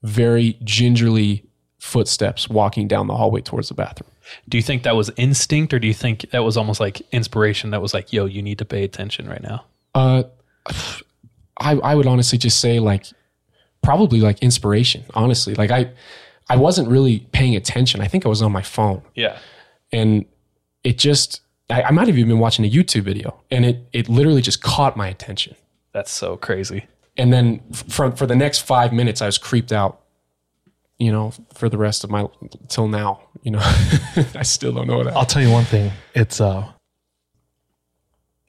[0.03, 1.45] very gingerly
[1.79, 4.11] footsteps walking down the hallway towards the bathroom.
[4.47, 7.71] Do you think that was instinct, or do you think that was almost like inspiration?
[7.71, 9.65] That was like, yo, you need to pay attention right now.
[9.95, 10.23] Uh,
[11.59, 13.07] I I would honestly just say like
[13.81, 15.03] probably like inspiration.
[15.15, 15.91] Honestly, like I
[16.49, 18.01] I wasn't really paying attention.
[18.01, 19.01] I think I was on my phone.
[19.15, 19.37] Yeah.
[19.91, 20.25] and
[20.83, 24.07] it just I, I might have even been watching a YouTube video and it it
[24.09, 25.55] literally just caught my attention.
[25.93, 26.85] That's so crazy.
[27.17, 30.01] And then f- from for the next five minutes I was creeped out,
[30.99, 32.27] you know, for the rest of my
[32.67, 33.21] till now.
[33.41, 33.61] You know.
[34.35, 35.15] I still don't know that.
[35.15, 35.91] I'll tell you one thing.
[36.13, 36.71] It's uh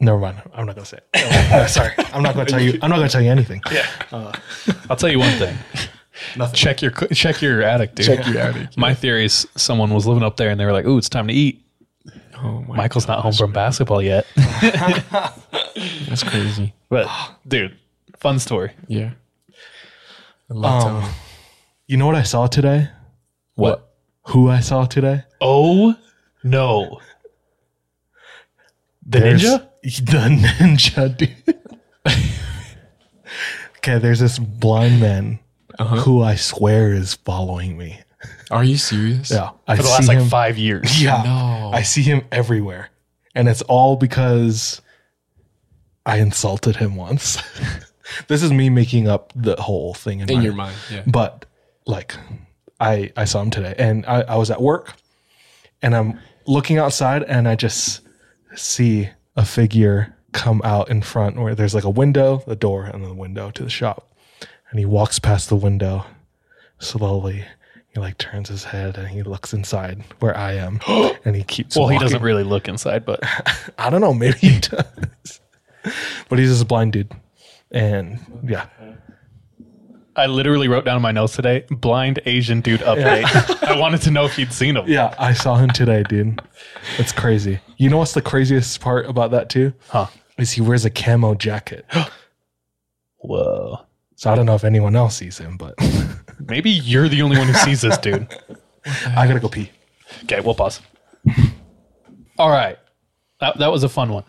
[0.00, 0.42] never mind.
[0.52, 1.52] I'm not gonna say it.
[1.52, 1.92] Uh, sorry.
[2.12, 3.62] I'm not gonna tell you I'm not gonna tell you anything.
[3.72, 3.86] Yeah.
[4.90, 5.56] I'll tell you one thing.
[6.52, 8.06] Check your check your attic, dude.
[8.06, 10.84] Check your attic, My theory is someone was living up there, and they were like,
[10.86, 11.62] "Ooh, it's time to eat."
[12.38, 16.74] oh my Michael's not home from basketball yet, that's crazy.
[16.90, 17.08] but
[17.48, 17.76] dude,
[18.18, 18.72] fun story.
[18.88, 19.12] Yeah.
[20.50, 21.08] Um.
[21.86, 22.88] You know what I saw today?
[23.54, 23.88] What?
[24.28, 25.22] Who I saw today?
[25.40, 25.94] Oh
[26.44, 27.00] no!
[29.06, 29.68] The There's- ninja?
[29.82, 31.58] The ninja, dude.
[33.78, 35.38] okay, there's this blind man
[35.78, 35.96] Uh-huh.
[35.96, 38.00] who I swear is following me.
[38.50, 39.30] Are you serious?
[39.30, 39.50] Yeah.
[39.66, 40.28] I For the see last like him.
[40.28, 41.02] five years.
[41.02, 41.22] Yeah.
[41.22, 41.70] No.
[41.72, 42.90] I see him everywhere.
[43.34, 44.80] And it's all because
[46.04, 47.38] I insulted him once.
[48.28, 50.76] this is me making up the whole thing in, In my- your mind.
[50.90, 51.02] Yeah.
[51.06, 51.44] But
[51.86, 52.16] like
[52.80, 54.94] I I saw him today and I, I was at work
[55.82, 58.00] and I'm looking outside and I just
[58.54, 63.04] see a figure come out in front where there's like a window, the door, and
[63.04, 64.12] the window to the shop.
[64.70, 66.04] And he walks past the window
[66.78, 67.44] slowly.
[67.88, 70.80] He like turns his head and he looks inside where I am.
[71.24, 73.20] and he keeps Well, he doesn't really look inside, but
[73.78, 75.40] I don't know, maybe he does.
[76.28, 77.12] but he's just a blind dude.
[77.70, 78.66] And yeah.
[80.16, 83.62] I literally wrote down in my notes today: blind Asian dude update.
[83.68, 84.84] I wanted to know if you'd seen him.
[84.88, 86.40] Yeah, I saw him today, dude.
[86.96, 87.60] It's crazy.
[87.76, 89.74] You know what's the craziest part about that too?
[89.88, 90.06] Huh?
[90.38, 91.84] Is he wears a camo jacket.
[93.18, 93.80] Whoa.
[94.16, 95.74] So I don't know if anyone else sees him, but
[96.48, 98.28] Maybe you're the only one who sees this dude.
[99.06, 99.70] I gotta go pee.
[100.24, 100.80] Okay, we'll pause.
[102.38, 102.78] All right.
[103.40, 104.24] That, that was a fun one.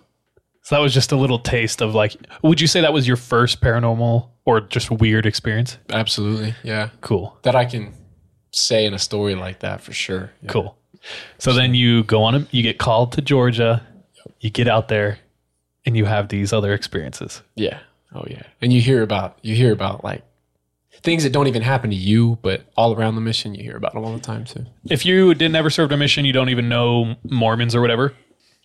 [0.63, 3.17] So that was just a little taste of like, would you say that was your
[3.17, 5.77] first paranormal or just weird experience?
[5.89, 6.55] Absolutely.
[6.63, 6.89] Yeah.
[7.01, 7.37] Cool.
[7.43, 7.93] That I can
[8.51, 10.31] say in a story like that for sure.
[10.41, 10.49] Yeah.
[10.49, 10.77] Cool.
[11.37, 13.85] So then you go on, a, you get called to Georgia,
[14.39, 15.19] you get out there,
[15.85, 17.41] and you have these other experiences.
[17.55, 17.79] Yeah.
[18.13, 18.43] Oh yeah.
[18.61, 20.23] And you hear about you hear about like
[21.01, 23.93] things that don't even happen to you, but all around the mission you hear about
[23.93, 24.65] them all the time too.
[24.89, 28.13] If you did never served a mission, you don't even know Mormons or whatever.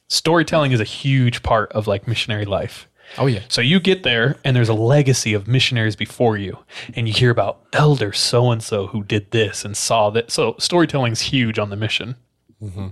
[0.09, 2.89] Storytelling is a huge part of like missionary life.
[3.19, 3.41] Oh yeah.
[3.49, 6.59] So you get there, and there's a legacy of missionaries before you,
[6.95, 10.31] and you hear about elder so and so who did this and saw that.
[10.31, 12.17] So storytelling's huge on the mission,
[12.63, 12.89] mm-hmm.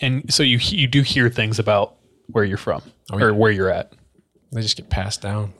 [0.00, 1.94] and so you you do hear things about
[2.26, 3.92] where you're from Oh, or where you're at.
[4.50, 5.52] They just get passed down.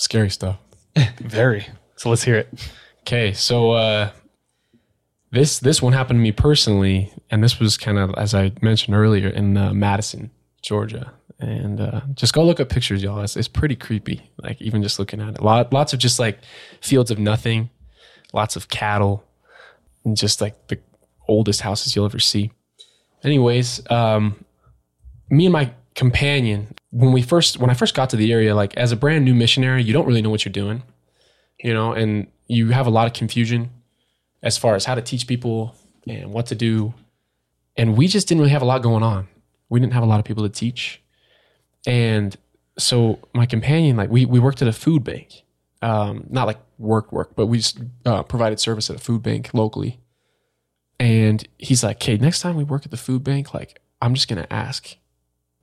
[0.00, 0.56] Scary stuff.
[1.18, 1.66] Very.
[1.96, 2.70] So let's hear it.
[3.00, 4.10] Okay, so uh,
[5.30, 8.96] this this one happened to me personally, and this was kind of as I mentioned
[8.96, 10.30] earlier in uh, Madison,
[10.62, 13.20] Georgia, and uh, just go look up pictures, y'all.
[13.20, 14.22] It's, it's pretty creepy.
[14.42, 16.38] Like even just looking at it, lot lots of just like
[16.80, 17.68] fields of nothing,
[18.32, 19.22] lots of cattle,
[20.06, 20.78] and just like the
[21.28, 22.52] oldest houses you'll ever see.
[23.22, 24.46] Anyways, um,
[25.28, 26.58] me and my companion
[26.90, 29.34] when we first when I first got to the area, like as a brand new
[29.34, 30.82] missionary, you don't really know what you're doing
[31.62, 33.70] you know, and you have a lot of confusion
[34.42, 35.74] as far as how to teach people
[36.06, 36.94] and what to do.
[37.76, 39.28] And we just didn't really have a lot going on.
[39.68, 41.02] We didn't have a lot of people to teach.
[41.86, 42.36] And
[42.78, 45.42] so my companion, like we, we worked at a food bank,
[45.82, 49.52] um, not like work work, but we just uh, provided service at a food bank
[49.54, 50.00] locally.
[50.98, 54.28] And he's like, okay, next time we work at the food bank, like I'm just
[54.28, 54.96] going to ask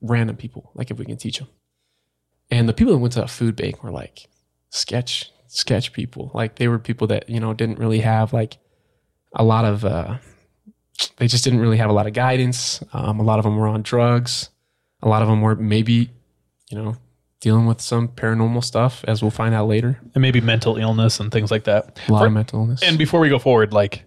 [0.00, 1.48] random people, like if we can teach them.
[2.50, 4.28] And the people that went to that food bank were like
[4.70, 6.30] sketch, sketch people.
[6.34, 8.58] Like they were people that, you know, didn't really have like
[9.34, 10.18] a lot of, uh,
[11.18, 12.82] they just didn't really have a lot of guidance.
[12.92, 14.50] Um, a lot of them were on drugs.
[15.02, 16.10] A lot of them were maybe,
[16.70, 16.96] you know,
[17.40, 20.00] dealing with some paranormal stuff, as we'll find out later.
[20.14, 22.00] And maybe mental illness and things like that.
[22.08, 22.82] A lot For- of mental illness.
[22.82, 24.04] And before we go forward, like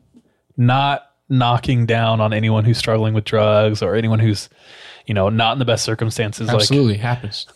[0.58, 4.50] not knocking down on anyone who's struggling with drugs or anyone who's,
[5.06, 6.48] you know, not in the best circumstances.
[6.48, 7.48] Like Absolutely happens.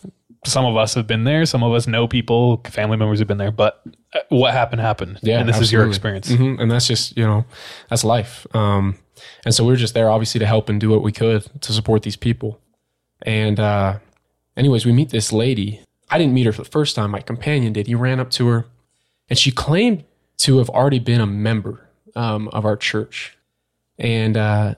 [0.44, 3.38] some of us have been there, some of us know people, family members who've been
[3.38, 3.82] there, but
[4.14, 5.18] uh, what happened happened.
[5.22, 6.18] Yeah, and this is your absolutely.
[6.18, 6.56] experience.
[6.56, 6.60] Mhm.
[6.62, 7.44] and that's just you know
[7.90, 8.46] that's life.
[8.54, 8.98] Um,
[9.44, 11.72] and so we were just there, obviously, to help and do what we could to
[11.72, 12.60] support these people.
[13.22, 13.98] And uh,
[14.56, 15.80] anyways, we meet this lady.
[16.10, 17.10] I didn't meet her for the first time.
[17.10, 17.86] My companion did.
[17.86, 18.66] He ran up to her,
[19.28, 20.04] and she claimed
[20.38, 23.36] to have already been a member um, of our church,
[23.98, 24.74] and uh,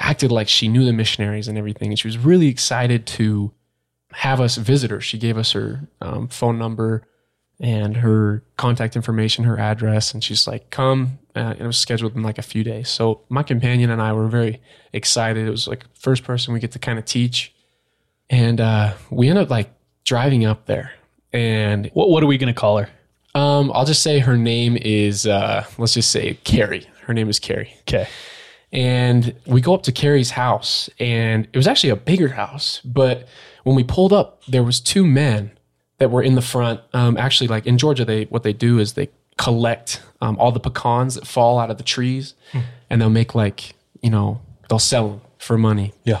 [0.00, 1.90] acted like she knew the missionaries and everything.
[1.90, 3.52] And she was really excited to
[4.12, 5.00] have us visit her.
[5.00, 7.06] She gave us her um, phone number
[7.60, 12.22] and her contact information, her address, and she's like, "Come." Uh, it was scheduled in
[12.22, 12.88] like a few days.
[12.88, 14.60] So my companion and I were very
[14.92, 15.46] excited.
[15.46, 17.54] It was like first person we get to kind of teach,
[18.30, 19.70] and uh, we end up like
[20.04, 20.92] driving up there.
[21.32, 22.88] And What what are we gonna call her?
[23.34, 26.88] um, I'll just say her name is uh, let's just say Carrie.
[27.04, 27.74] Her name is Carrie.
[27.82, 28.08] Okay.
[28.72, 32.80] And we go up to Carrie's house, and it was actually a bigger house.
[32.84, 33.26] But
[33.64, 35.50] when we pulled up, there was two men
[35.98, 36.80] that were in the front.
[36.92, 40.60] Um, actually, like in Georgia, they what they do is they collect um, all the
[40.60, 42.34] pecans that fall out of the trees,
[42.88, 45.92] and they'll make like you know they'll sell them for money.
[46.04, 46.20] Yeah.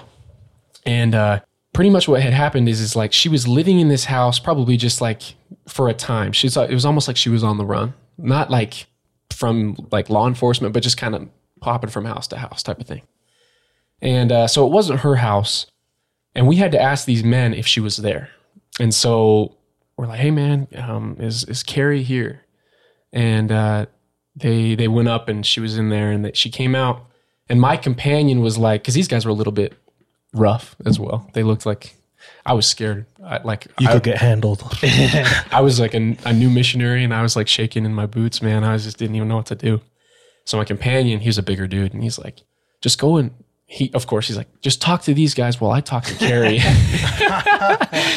[0.84, 1.40] And uh,
[1.72, 4.76] pretty much what had happened is, is like she was living in this house probably
[4.76, 5.22] just like
[5.68, 6.32] for a time.
[6.32, 8.86] She's it was almost like she was on the run, not like
[9.30, 11.28] from like law enforcement, but just kind of
[11.60, 13.02] popping from house to house type of thing.
[14.02, 15.66] And uh, so it wasn't her house,
[16.34, 18.30] and we had to ask these men if she was there.
[18.78, 19.56] And so
[19.96, 22.42] we're like, "Hey, man, um, is is Carrie here?"
[23.12, 23.86] And uh,
[24.34, 27.06] they they went up, and she was in there, and that she came out.
[27.48, 29.74] And my companion was like, because these guys were a little bit
[30.32, 31.28] rough as well.
[31.34, 31.96] They looked like
[32.46, 33.06] I was scared.
[33.24, 34.62] I, like You I, could get handled.
[34.82, 38.40] I was like a, a new missionary, and I was like shaking in my boots,
[38.40, 38.64] man.
[38.64, 39.80] I was just didn't even know what to do.
[40.44, 42.42] So my companion, he was a bigger dude, and he's like,
[42.80, 43.32] just go and
[43.66, 46.58] he, of course, he's like, just talk to these guys while I talk to Carrie,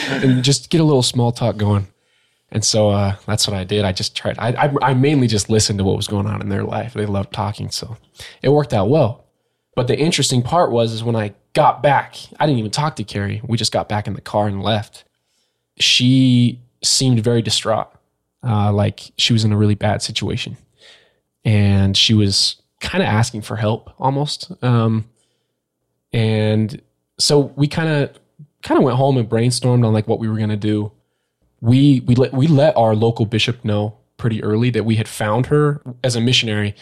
[0.09, 1.87] and just get a little small talk going.
[2.51, 3.85] And so uh, that's what I did.
[3.85, 4.37] I just tried.
[4.39, 6.93] I, I I mainly just listened to what was going on in their life.
[6.93, 7.97] They loved talking, so
[8.41, 9.25] it worked out well.
[9.75, 13.03] But the interesting part was is when I got back, I didn't even talk to
[13.03, 13.41] Carrie.
[13.43, 15.03] We just got back in the car and left.
[15.79, 17.91] She seemed very distraught,
[18.43, 20.57] uh, like she was in a really bad situation,
[21.45, 24.51] and she was kind of asking for help almost.
[24.61, 25.05] Um,
[26.11, 26.81] and
[27.17, 28.19] so we kind of
[28.61, 30.91] kind of went home and brainstormed on like what we were gonna do.
[31.61, 35.47] We we let we let our local bishop know pretty early that we had found
[35.47, 36.75] her as a missionary.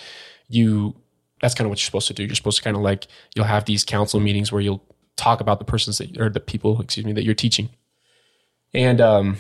[0.47, 0.95] You
[1.41, 2.23] that's kind of what you're supposed to do.
[2.23, 4.83] You're supposed to kind of like you'll have these council meetings where you'll
[5.17, 7.69] talk about the persons that or the people, excuse me, that you're teaching.
[8.73, 9.37] And um,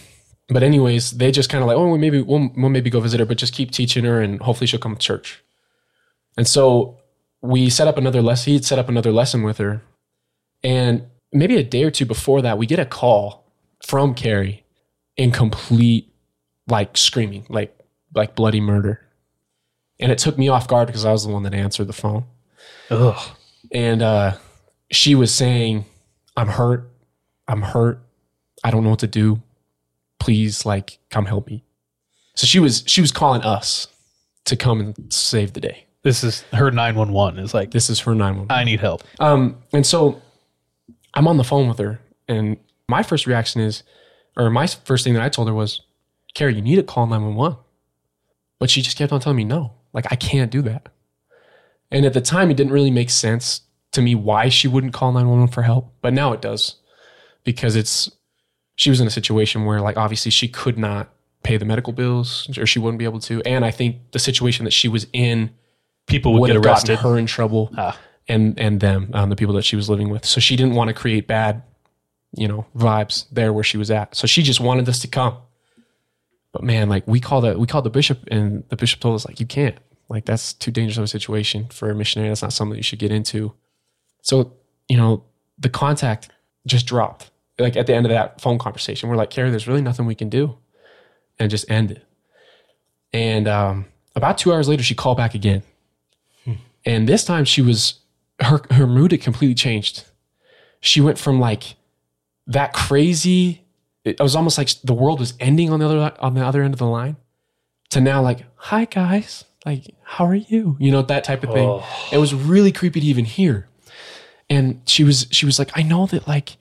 [0.51, 3.19] but anyways, they just kind of like, oh, well, maybe we'll, we'll maybe go visit
[3.21, 5.41] her, but just keep teaching her, and hopefully she'll come to church.
[6.37, 6.99] And so
[7.41, 8.53] we set up another lesson.
[8.53, 9.81] He'd set up another lesson with her.
[10.63, 13.45] And maybe a day or two before that, we get a call
[13.85, 14.63] from Carrie
[15.17, 16.13] in complete
[16.67, 17.75] like screaming, like
[18.13, 19.01] like bloody murder.
[19.99, 22.25] And it took me off guard because I was the one that answered the phone.
[22.89, 23.37] Ugh.
[23.71, 24.33] And uh,
[24.91, 25.85] she was saying,
[26.35, 26.89] I'm hurt.
[27.47, 28.01] I'm hurt.
[28.63, 29.41] I don't know what to do.
[30.21, 31.63] Please, like, come help me.
[32.35, 33.87] So she was she was calling us
[34.45, 35.85] to come and save the day.
[36.03, 38.51] This is her 911 is like, This is her 911.
[38.51, 39.03] I need help.
[39.19, 40.21] Um, and so
[41.15, 42.57] I'm on the phone with her, and
[42.87, 43.83] my first reaction is,
[44.37, 45.81] or my first thing that I told her was,
[46.33, 47.57] Carrie, you need to call 911.
[48.59, 50.89] But she just kept on telling me, no, like I can't do that.
[51.89, 53.61] And at the time, it didn't really make sense
[53.91, 55.93] to me why she wouldn't call 911 for help.
[56.01, 56.75] But now it does
[57.43, 58.09] because it's,
[58.81, 61.03] she was in a situation where, like, obviously she could not
[61.43, 63.39] pay the medical bills or she wouldn't be able to.
[63.45, 65.51] And I think the situation that she was in
[66.07, 66.95] People would would get have arrested.
[66.97, 67.95] gotten her in trouble Ah.
[68.27, 70.25] and and them um, the people that she was living with.
[70.25, 71.61] So she didn't want to create bad
[72.35, 74.15] you know vibes there where she was at.
[74.15, 75.35] So she just wanted us to come.
[76.51, 79.25] But man like we called the we called the bishop and the bishop told us
[79.27, 79.77] like you can't.
[80.09, 82.29] Like that's too dangerous of a situation for a missionary.
[82.29, 83.53] That's not something you should get into.
[84.23, 84.53] So
[84.89, 85.23] you know
[85.59, 86.29] the contact
[86.65, 87.29] just dropped
[87.59, 90.15] like at the end of that phone conversation we're like carrie there's really nothing we
[90.15, 90.57] can do.
[91.39, 92.05] And just end it.
[93.13, 93.85] And um,
[94.15, 95.63] about two hours later she called back again.
[96.85, 97.99] And this time she was
[98.39, 100.05] her her mood had completely changed.
[100.79, 101.75] She went from like
[102.47, 103.61] that crazy
[104.03, 106.73] it was almost like the world was ending on the other on the other end
[106.73, 107.17] of the line
[107.91, 109.45] to now like hi guys.
[109.65, 110.75] Like how are you?
[110.79, 111.81] You know that type of thing.
[112.11, 113.67] It was really creepy to even hear.
[114.49, 116.57] And she was she was like i know that like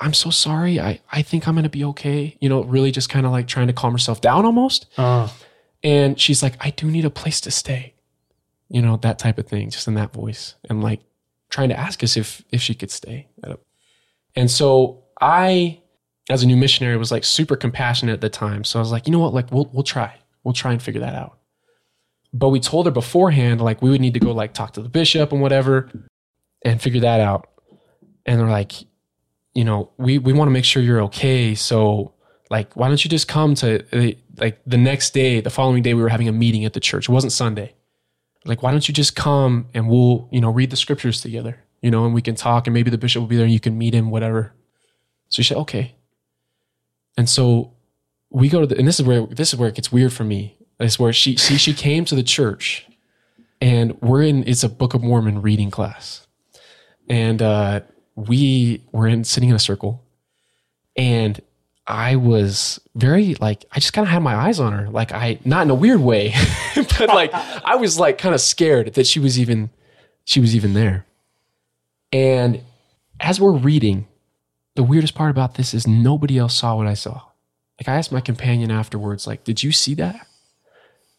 [0.00, 3.26] i'm so sorry i i think i'm gonna be okay you know really just kind
[3.26, 5.28] of like trying to calm herself down almost Uh,
[5.82, 7.94] and she's like, I do need a place to stay.
[8.68, 10.54] You know, that type of thing, just in that voice.
[10.68, 11.00] And like
[11.48, 13.28] trying to ask us if if she could stay.
[14.36, 15.80] And so I,
[16.28, 18.62] as a new missionary, was like super compassionate at the time.
[18.64, 20.12] So I was like, you know what, like we'll we'll try.
[20.44, 21.38] We'll try and figure that out.
[22.32, 24.88] But we told her beforehand, like we would need to go like talk to the
[24.90, 25.90] bishop and whatever
[26.62, 27.48] and figure that out.
[28.26, 28.72] And they're like,
[29.60, 31.54] you know, we we want to make sure you're okay.
[31.54, 32.14] So
[32.48, 35.92] like why don't you just come to uh, like the next day the following day
[35.92, 37.10] we were having a meeting at the church.
[37.10, 37.74] It wasn't sunday.
[38.46, 41.90] Like why don't you just come and we'll you know read the scriptures together you
[41.90, 43.76] know and we can talk and maybe the bishop will be there and you can
[43.76, 44.54] meet him whatever.
[45.28, 45.94] So she said okay.
[47.18, 47.74] And so
[48.30, 50.24] we go to the and this is where this is where it gets weird for
[50.24, 50.56] me.
[50.78, 52.86] Is where she see she came to the church
[53.60, 56.26] and we're in it's a book of mormon reading class.
[57.10, 57.80] And uh
[58.28, 60.02] we were in sitting in a circle
[60.96, 61.40] and
[61.86, 65.40] I was very like I just kind of had my eyes on her, like I
[65.44, 66.34] not in a weird way,
[66.74, 69.70] but like I was like kind of scared that she was even
[70.24, 71.06] she was even there.
[72.12, 72.62] And
[73.18, 74.06] as we're reading,
[74.76, 77.22] the weirdest part about this is nobody else saw what I saw.
[77.80, 80.26] Like I asked my companion afterwards, like, "Did you see that?"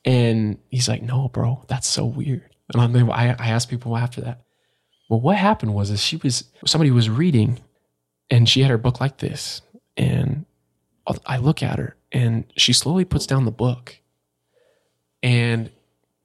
[0.05, 4.21] And he's like, "No, bro, that's so weird." And I'm, I, I asked people after
[4.21, 4.41] that.
[5.11, 7.59] Well, what happened was, is she was somebody was reading,
[8.29, 9.61] and she had her book like this,
[9.97, 10.45] and
[11.25, 13.97] I look at her and she slowly puts down the book
[15.23, 15.71] and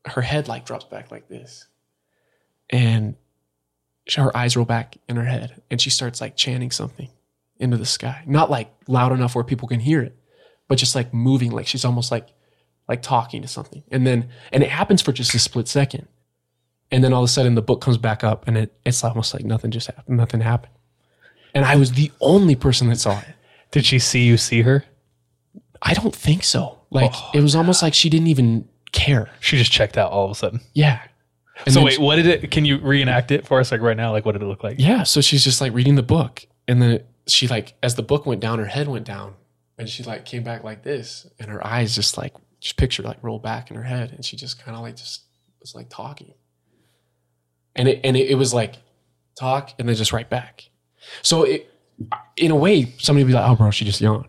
[0.04, 1.66] her head like drops back like this.
[2.70, 3.16] And
[4.14, 7.08] her eyes roll back in her head and she starts like chanting something
[7.58, 8.22] into the sky.
[8.26, 10.16] Not like loud enough where people can hear it,
[10.68, 12.28] but just like moving like she's almost like
[12.88, 13.82] like talking to something.
[13.90, 16.06] And then and it happens for just a split second.
[16.90, 19.34] And then all of a sudden the book comes back up and it, it's almost
[19.34, 20.16] like nothing just happened.
[20.16, 20.72] Nothing happened.
[21.54, 23.26] And I was the only person that saw it.
[23.72, 24.84] did she see you see her?
[25.82, 26.78] I don't think so.
[26.90, 29.28] Like oh, it was almost like she didn't even care.
[29.40, 30.60] She just checked out all of a sudden.
[30.74, 31.00] Yeah.
[31.64, 32.50] And so wait, she- what did it?
[32.50, 34.12] Can you reenact it for us, like right now?
[34.12, 34.76] Like what did it look like?
[34.78, 35.02] yeah.
[35.02, 38.40] So she's just like reading the book, and then she like as the book went
[38.40, 39.34] down, her head went down,
[39.78, 43.16] and she like came back like this, and her eyes just like just picture like
[43.22, 45.24] rolled back in her head, and she just kind of like just
[45.60, 46.34] was like talking,
[47.76, 48.74] and it and it, it was like
[49.38, 50.68] talk and then just right back.
[51.22, 51.70] So it
[52.36, 54.26] in a way, somebody would be like, "Oh, bro, she just yawned."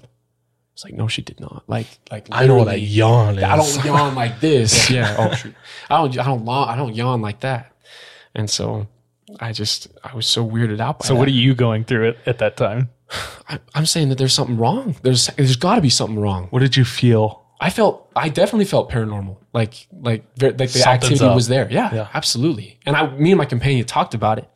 [0.74, 1.64] It's like, no, she did not.
[1.66, 3.44] Like, like I know what a yawn is.
[3.44, 4.90] I don't yawn like this.
[4.92, 5.16] Yeah.
[5.18, 5.56] Oh shoot.
[5.90, 6.20] I don't.
[6.20, 6.46] I don't.
[6.46, 7.74] yawn- I don't yawn like that.
[8.36, 8.86] And so,
[9.40, 9.88] I just.
[10.04, 11.06] I was so weirded out by.
[11.06, 12.90] So what are you going through it at that time?
[13.50, 14.96] I, I'm saying that there's something wrong.
[15.02, 15.26] There's.
[15.36, 16.46] There's got to be something wrong.
[16.52, 17.44] What did you feel?
[17.60, 18.12] I felt.
[18.16, 19.38] I definitely felt paranormal.
[19.54, 19.88] Like.
[19.92, 20.24] Like.
[20.42, 21.36] Like the Something's activity up.
[21.36, 21.68] was there.
[21.72, 22.08] Yeah, Yeah.
[22.14, 22.80] Absolutely.
[22.86, 23.10] And I.
[23.16, 24.48] Me and my companion talked about it,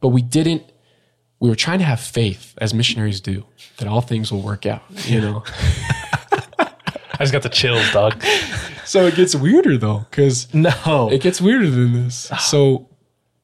[0.00, 0.64] but we didn't.
[1.38, 3.44] We were trying to have faith, as missionaries do,
[3.78, 4.82] that all things will work out.
[5.06, 5.44] You know.
[6.58, 8.22] I just got the chills, dog.
[8.84, 11.08] So it gets weirder though, because No.
[11.12, 12.28] it gets weirder than this.
[12.32, 12.36] Ah.
[12.36, 12.88] So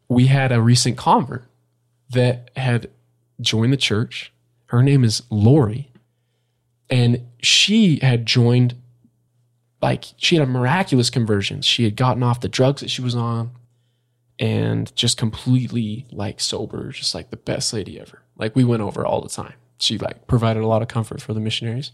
[0.09, 1.45] we had a recent convert
[2.11, 2.91] that had
[3.41, 4.33] joined the church.
[4.67, 5.91] Her name is Lori.
[6.89, 8.75] And she had joined,
[9.83, 11.61] like, she had a miraculous conversion.
[11.63, 13.51] She had gotten off the drugs that she was on
[14.39, 18.23] and just completely, like, sober, just like the best lady ever.
[18.37, 19.55] Like, we went over all the time.
[19.79, 21.93] She, like, provided a lot of comfort for the missionaries.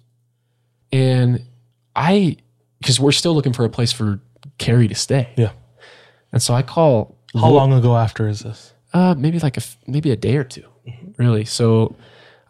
[0.93, 1.45] And
[1.97, 2.37] I,
[2.81, 4.21] because we're still looking for a place for
[4.59, 5.29] Carrie to stay.
[5.37, 5.53] Yeah.
[6.33, 8.73] And so I call How Lo- long ago after is this?
[8.95, 10.65] uh, maybe like a maybe a day or two,
[11.17, 11.45] really.
[11.45, 11.97] So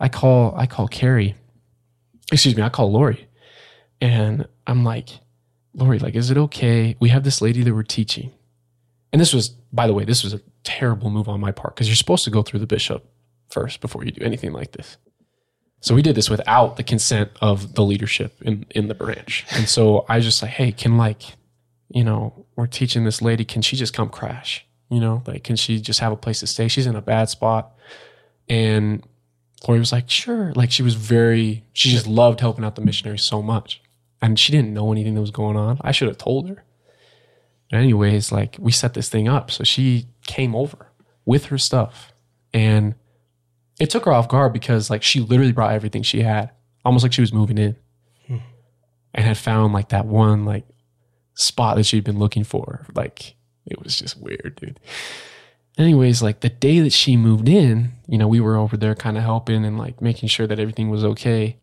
[0.00, 1.34] I call I call Carrie,
[2.32, 3.28] excuse me, I call Lori,
[4.02, 5.08] and I'm like,
[5.72, 6.96] Lori, like, is it okay?
[7.00, 8.32] We have this lady that we're teaching,
[9.12, 11.88] and this was, by the way, this was a terrible move on my part because
[11.88, 13.10] you're supposed to go through the bishop
[13.48, 14.98] first before you do anything like this.
[15.80, 19.66] So we did this without the consent of the leadership in in the branch, and
[19.66, 21.22] so I was just like, hey, can like,
[21.88, 24.66] you know, we're teaching this lady, can she just come crash?
[24.90, 26.68] You know, like, can she just have a place to stay?
[26.68, 27.72] She's in a bad spot.
[28.48, 29.02] And
[29.66, 30.52] Lori was like, sure.
[30.54, 33.81] Like, she was very, she just loved helping out the missionaries so much.
[34.22, 35.78] And she didn't know anything that was going on.
[35.82, 36.64] I should have told her.
[37.70, 39.50] But anyways, like, we set this thing up.
[39.50, 40.86] So she came over
[41.24, 42.12] with her stuff.
[42.54, 42.94] And
[43.80, 46.50] it took her off guard because, like, she literally brought everything she had,
[46.84, 47.76] almost like she was moving in.
[48.28, 48.36] Hmm.
[49.12, 50.66] And had found, like, that one, like,
[51.34, 52.86] spot that she'd been looking for.
[52.94, 53.34] Like,
[53.66, 54.80] it was just weird, dude.
[55.78, 59.16] Anyways, like the day that she moved in, you know, we were over there kind
[59.16, 61.56] of helping and like making sure that everything was okay.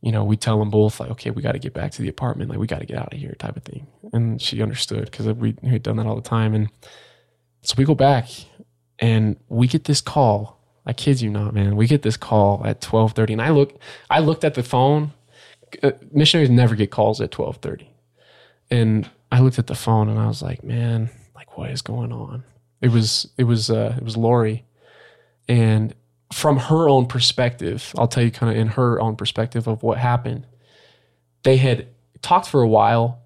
[0.00, 2.08] You know, we tell them both like, okay, we got to get back to the
[2.08, 3.86] apartment, like we got to get out of here, type of thing.
[4.12, 6.54] And she understood because we had done that all the time.
[6.54, 6.68] And
[7.62, 8.28] so we go back
[8.98, 10.58] and we get this call.
[10.86, 11.76] I kid you not, man.
[11.76, 13.78] We get this call at twelve thirty, and I look,
[14.08, 15.12] I looked at the phone.
[15.82, 17.90] Uh, missionaries never get calls at twelve thirty,
[18.70, 22.12] and I looked at the phone and I was like, man, like what is going
[22.12, 22.44] on?
[22.80, 24.64] It was it was uh it was Lori.
[25.48, 25.94] And
[26.32, 29.98] from her own perspective, I'll tell you kind of in her own perspective of what
[29.98, 30.46] happened.
[31.42, 31.88] They had
[32.22, 33.20] talked for a while.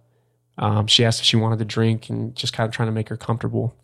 [0.59, 3.09] Um, she asked if she wanted to drink and just kind of trying to make
[3.09, 3.75] her comfortable.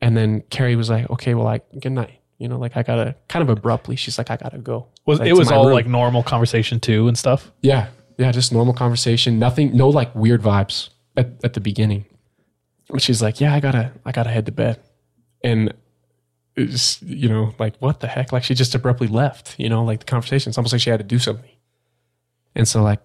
[0.00, 2.20] And then Carrie was like, okay, well, like, good night.
[2.38, 4.86] You know, like I gotta kind of abruptly, she's like, I gotta go.
[5.04, 5.74] Was Like, it was all room.
[5.74, 7.52] like normal conversation too and stuff?
[7.60, 7.88] Yeah.
[8.16, 8.32] Yeah.
[8.32, 9.38] Just normal conversation.
[9.38, 12.06] Nothing, no like weird vibes at, at the beginning.
[12.88, 14.80] But she's like, yeah, I gotta, I gotta head to bed.
[15.44, 15.74] And
[17.02, 18.32] you know, like what the heck?
[18.32, 20.50] Like she just abruptly left, you know, like the conversation.
[20.50, 21.50] It's almost like she had to do something.
[22.54, 23.00] And so like,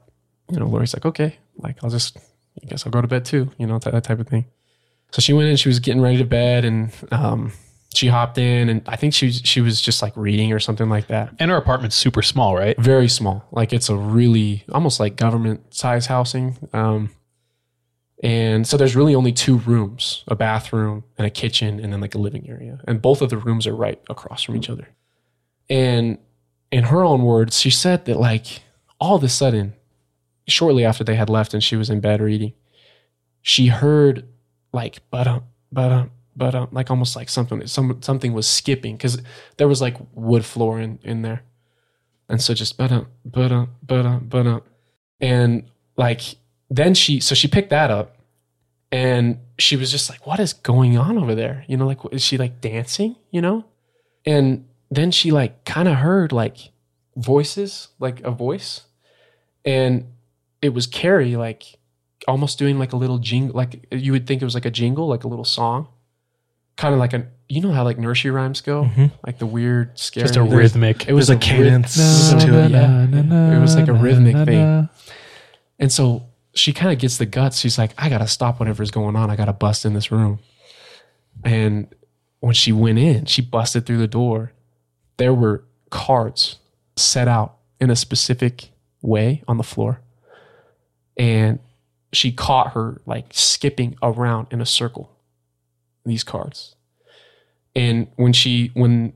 [0.49, 3.51] you know, Lori's like, okay, like I'll just, I guess I'll go to bed too,
[3.57, 4.45] you know, that, that type of thing.
[5.11, 7.51] So she went in, she was getting ready to bed and, um,
[7.93, 11.07] she hopped in and I think she, she was just like reading or something like
[11.07, 12.77] that And her apartment's super small, right?
[12.77, 13.47] very small.
[13.51, 16.57] Like it's a really almost like government size housing.
[16.73, 17.11] Um,
[18.25, 22.15] and so there's really only two rooms, a bathroom and a kitchen, and then like
[22.15, 22.79] a living area.
[22.87, 24.87] And both of the rooms are right across from each other.
[25.69, 26.17] And
[26.71, 28.63] in her own words, she said that like
[28.99, 29.75] all of a sudden,
[30.47, 32.53] shortly after they had left and she was in bed reading,
[33.43, 34.27] she heard
[34.73, 38.97] like but um but um but um like almost like something some something was skipping
[38.97, 39.21] because
[39.57, 41.43] there was like wood floor in in there.
[42.27, 44.63] And so just but um but um but um but um
[45.21, 46.21] and like
[46.71, 48.14] then she so she picked that up
[48.91, 52.23] and she was just like what is going on over there you know like is
[52.23, 53.65] she like dancing you know
[54.25, 56.71] and then she like kind of heard like
[57.15, 58.81] voices like a voice
[59.63, 60.05] and
[60.61, 61.77] it was carrie like
[62.27, 65.07] almost doing like a little jingle like you would think it was like a jingle
[65.07, 65.87] like a little song
[66.77, 69.05] kind of like a you know how like nursery rhymes go mm-hmm.
[69.25, 71.07] like the weird scary Just a there's- rhythmic.
[71.07, 72.71] it was a cadence to it.
[72.71, 73.05] yeah.
[73.55, 74.89] It was like a rhythmic thing.
[75.77, 77.59] And so she kind of gets the guts.
[77.59, 79.29] She's like, I got to stop whatever's going on.
[79.29, 80.39] I got to bust in this room.
[81.43, 81.93] And
[82.39, 84.53] when she went in, she busted through the door.
[85.17, 86.57] There were cards
[86.95, 88.69] set out in a specific
[89.01, 89.99] way on the floor.
[91.17, 91.59] And
[92.13, 95.11] she caught her like skipping around in a circle,
[96.05, 96.75] these cards.
[97.75, 99.11] And when she, when,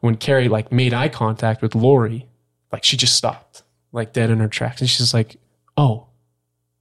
[0.00, 2.26] when Carrie like made eye contact with Lori,
[2.72, 3.62] like she just stopped,
[3.92, 4.80] like dead in her tracks.
[4.80, 5.36] And she's like,
[5.76, 6.06] oh,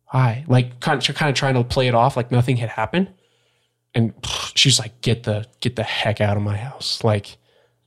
[0.09, 0.43] hi.
[0.47, 3.09] Like kind of, kind of trying to play it off like nothing had happened.
[3.95, 4.13] And
[4.55, 7.03] she's like, get the, get the heck out of my house.
[7.03, 7.37] Like,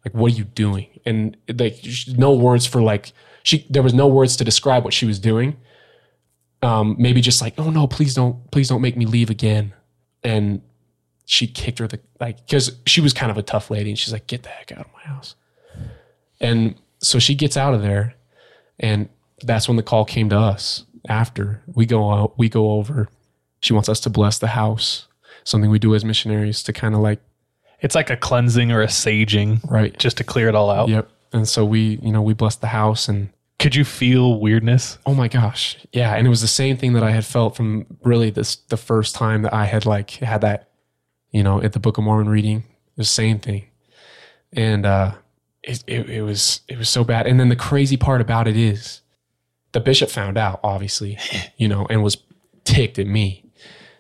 [0.05, 0.89] like, what are you doing?
[1.05, 1.85] And like,
[2.17, 3.13] no words for like,
[3.43, 5.57] she, there was no words to describe what she was doing.
[6.63, 9.73] Um, maybe just like, oh no, please don't, please don't make me leave again.
[10.23, 10.63] And
[11.27, 14.13] she kicked her the, like, cause she was kind of a tough lady and she's
[14.13, 15.35] like, get the heck out of my house.
[16.41, 18.15] And so she gets out of there
[18.79, 19.09] and
[19.43, 20.85] that's when the call came to us.
[21.09, 23.09] After we go out, we go over.
[23.61, 25.07] She wants us to bless the house,
[25.45, 27.21] something we do as missionaries to kind of like
[27.81, 29.97] It's like a cleansing or a saging, right.
[29.99, 30.89] just to clear it all out.
[30.89, 31.09] Yep.
[31.33, 34.99] And so we, you know, we blessed the house and Could you feel weirdness?
[35.07, 35.77] oh my gosh.
[35.93, 36.15] Yeah.
[36.15, 39.15] And it was the same thing that I had felt from really this the first
[39.15, 40.69] time that I had like had that,
[41.31, 42.65] you know, at the Book of Mormon reading.
[42.97, 43.67] The same thing.
[44.53, 45.13] And uh
[45.63, 47.27] it, it, it was it was so bad.
[47.29, 49.01] And then the crazy part about it is
[49.73, 51.19] the bishop found out, obviously,
[51.57, 52.19] you know, and was
[52.65, 53.45] ticked at me.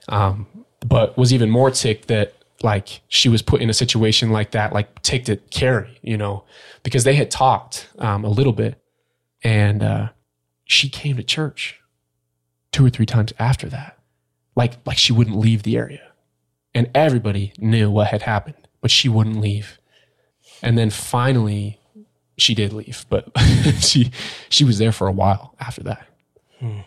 [0.08, 0.46] Um,
[0.86, 4.72] but was even more ticked that like she was put in a situation like that,
[4.72, 6.44] like ticked at Carrie, you know,
[6.82, 8.80] because they had talked um, a little bit,
[9.42, 10.08] and uh,
[10.64, 11.80] she came to church
[12.70, 13.98] two or three times after that,
[14.56, 16.12] like like she wouldn't leave the area,
[16.74, 19.78] and everybody knew what had happened, but she wouldn't leave,
[20.62, 21.78] and then finally
[22.39, 23.28] she did leave, but
[23.80, 24.11] she
[24.49, 26.07] she was there for a while after that.
[26.59, 26.80] Hmm.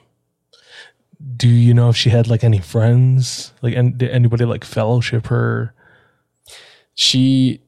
[1.38, 3.54] Do you know if she had like any friends?
[3.62, 5.74] Like, and did anybody like fellowship her?
[6.96, 7.62] she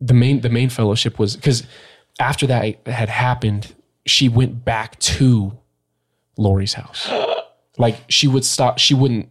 [0.00, 1.64] the main the main fellowship was because
[2.20, 3.74] after that had happened
[4.06, 5.58] she went back to
[6.36, 7.10] lori's house
[7.78, 9.28] like she would stop she wouldn't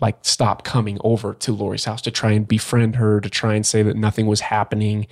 [0.00, 3.66] like stop coming over to lori's house to try and befriend her to try and
[3.66, 5.06] say that nothing was happening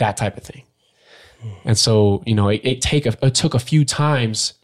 [0.00, 0.64] that type of thing
[1.64, 4.54] and so you know it, it take a, it took a few times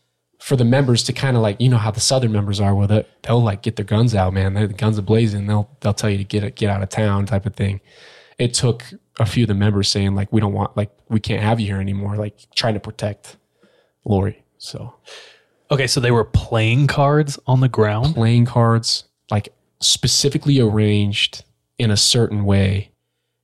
[0.41, 2.93] for the members to kind of like you know how the southern members are with
[2.93, 3.09] it.
[3.23, 6.11] they'll like get their guns out man They're, the guns are blazing they'll they'll tell
[6.11, 7.81] you to get get out of town type of thing
[8.39, 8.85] it took
[9.19, 11.67] a few of the members saying like we don't want like we can't have you
[11.67, 13.37] here anymore like trying to protect
[14.05, 14.95] lori so
[15.71, 18.15] Okay, so they were playing cards on the ground.
[18.15, 19.49] playing cards like
[19.81, 21.45] specifically arranged
[21.79, 22.91] in a certain way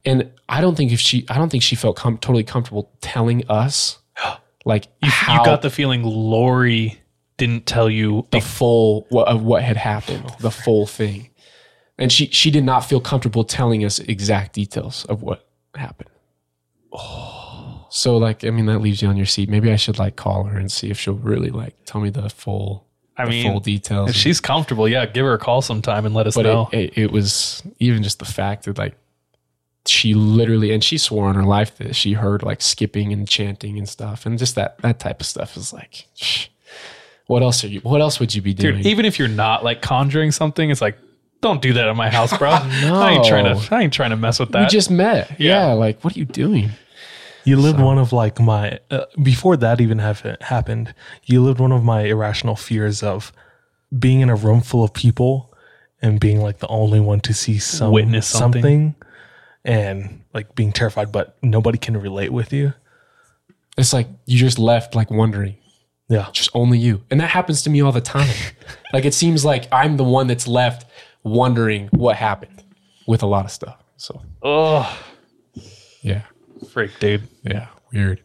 [0.05, 3.43] and i don't think if she i don't think she felt com- totally comfortable telling
[3.49, 3.99] us
[4.65, 7.03] like You, how you got the feeling Lori
[7.37, 8.27] didn't tell you.
[8.31, 11.31] the full what, of what had happened, the full thing.
[11.99, 16.11] And she she did not feel comfortable telling us exact details of what happened.
[16.93, 17.87] Oh.
[17.91, 19.49] So like I mean that leaves you on your seat.
[19.49, 22.29] Maybe I should like call her and see if she'll really like tell me the
[22.31, 22.87] full
[23.17, 24.11] I mean, full details.
[24.11, 26.69] If she's comfortable, yeah, give her a call sometime and let us but know.
[26.73, 28.95] it, it, it was even just the fact that like
[29.87, 33.79] she literally and she swore on her life that she heard like skipping and chanting
[33.79, 36.07] and stuff and just that that type of stuff is like
[37.27, 39.65] what else are you what else would you be doing Dude, even if you're not
[39.65, 40.99] like conjuring something, it's like,
[41.41, 42.51] don't do that at my house, bro.
[42.83, 42.95] no.
[43.01, 43.75] I ain't trying to.
[43.75, 45.69] I ain't trying to mess with that we just met Yeah.
[45.69, 45.73] yeah.
[45.73, 46.71] like what are you doing
[47.45, 50.95] You lived one of like my uh, before that even have happened.
[51.25, 53.33] You lived one of my irrational fears of
[53.99, 55.53] being in a room full of people
[56.01, 58.63] and being like the only one to see some Witness something.
[58.63, 58.95] something
[59.65, 62.75] and like being terrified, but nobody can relate with you.
[63.79, 65.57] It's like you just left like wondering,
[66.09, 67.03] Yeah, just only you.
[67.11, 68.35] And that happens to me all the time.
[68.93, 70.91] like it seems like I'm the one that's left
[71.23, 72.63] wondering what happened
[73.07, 73.83] with a lot of stuff.
[73.97, 75.01] So, oh,
[76.01, 76.23] yeah.
[76.71, 77.29] freak, dude.
[77.45, 77.69] Yeah.
[77.93, 78.23] Weird.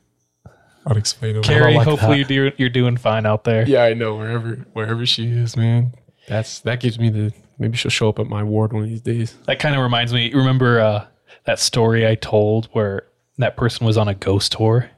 [0.86, 1.44] Unexplainable.
[1.44, 2.34] Carrie, like hopefully that.
[2.34, 3.68] you're, you're doing fine out there.
[3.68, 4.16] Yeah, I know.
[4.16, 5.94] Wherever wherever she is, man.
[6.28, 9.02] That's that gives me the maybe she'll show up at my ward one of these
[9.02, 9.36] days.
[9.46, 10.34] That kind of reminds me.
[10.34, 11.06] Remember uh,
[11.48, 14.92] that story I told where that person was on a ghost tour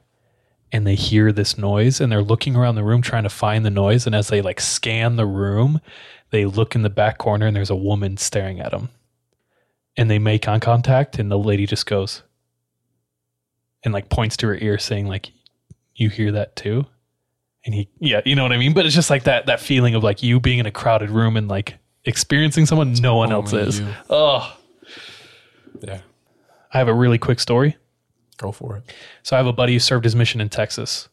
[0.72, 3.70] and they hear this noise and they're looking around the room trying to find the
[3.70, 4.04] noise.
[4.04, 5.80] And as they like scan the room,
[6.30, 8.88] they look in the back corner and there's a woman staring at them.
[9.96, 12.22] And they make eye contact and the lady just goes
[13.84, 15.30] and like points to her ear saying like,
[15.94, 16.86] "You hear that too?"
[17.64, 18.72] And he, yeah, you know what I mean.
[18.72, 21.36] But it's just like that that feeling of like you being in a crowded room
[21.36, 23.80] and like experiencing someone no one else is.
[23.80, 23.88] you.
[24.08, 24.56] Oh,
[25.82, 26.00] Yeah.
[26.72, 27.76] I have a really quick story.
[28.36, 28.94] Go for it.
[29.22, 31.08] So I have a buddy who served his mission in Texas,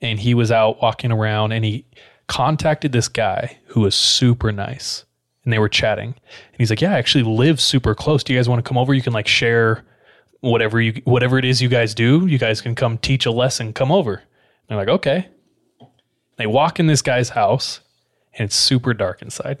[0.00, 1.84] and he was out walking around, and he
[2.26, 5.04] contacted this guy who was super nice,
[5.44, 8.22] and they were chatting, and he's like, "Yeah, I actually live super close.
[8.22, 8.94] Do you guys want to come over?
[8.94, 9.84] You can like share
[10.40, 12.26] whatever you whatever it is you guys do.
[12.26, 13.72] You guys can come teach a lesson.
[13.72, 14.24] Come over." And
[14.68, 15.28] they're like, "Okay."
[16.36, 17.80] They walk in this guy's house,
[18.38, 19.58] and it's super dark inside.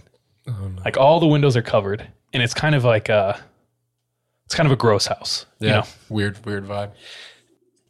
[0.48, 3.38] Oh, like all the windows are covered, and it's kind of like a,
[4.50, 5.46] it's kind of a gross house.
[5.60, 5.68] Yeah.
[5.68, 6.90] You know, Weird, weird vibe.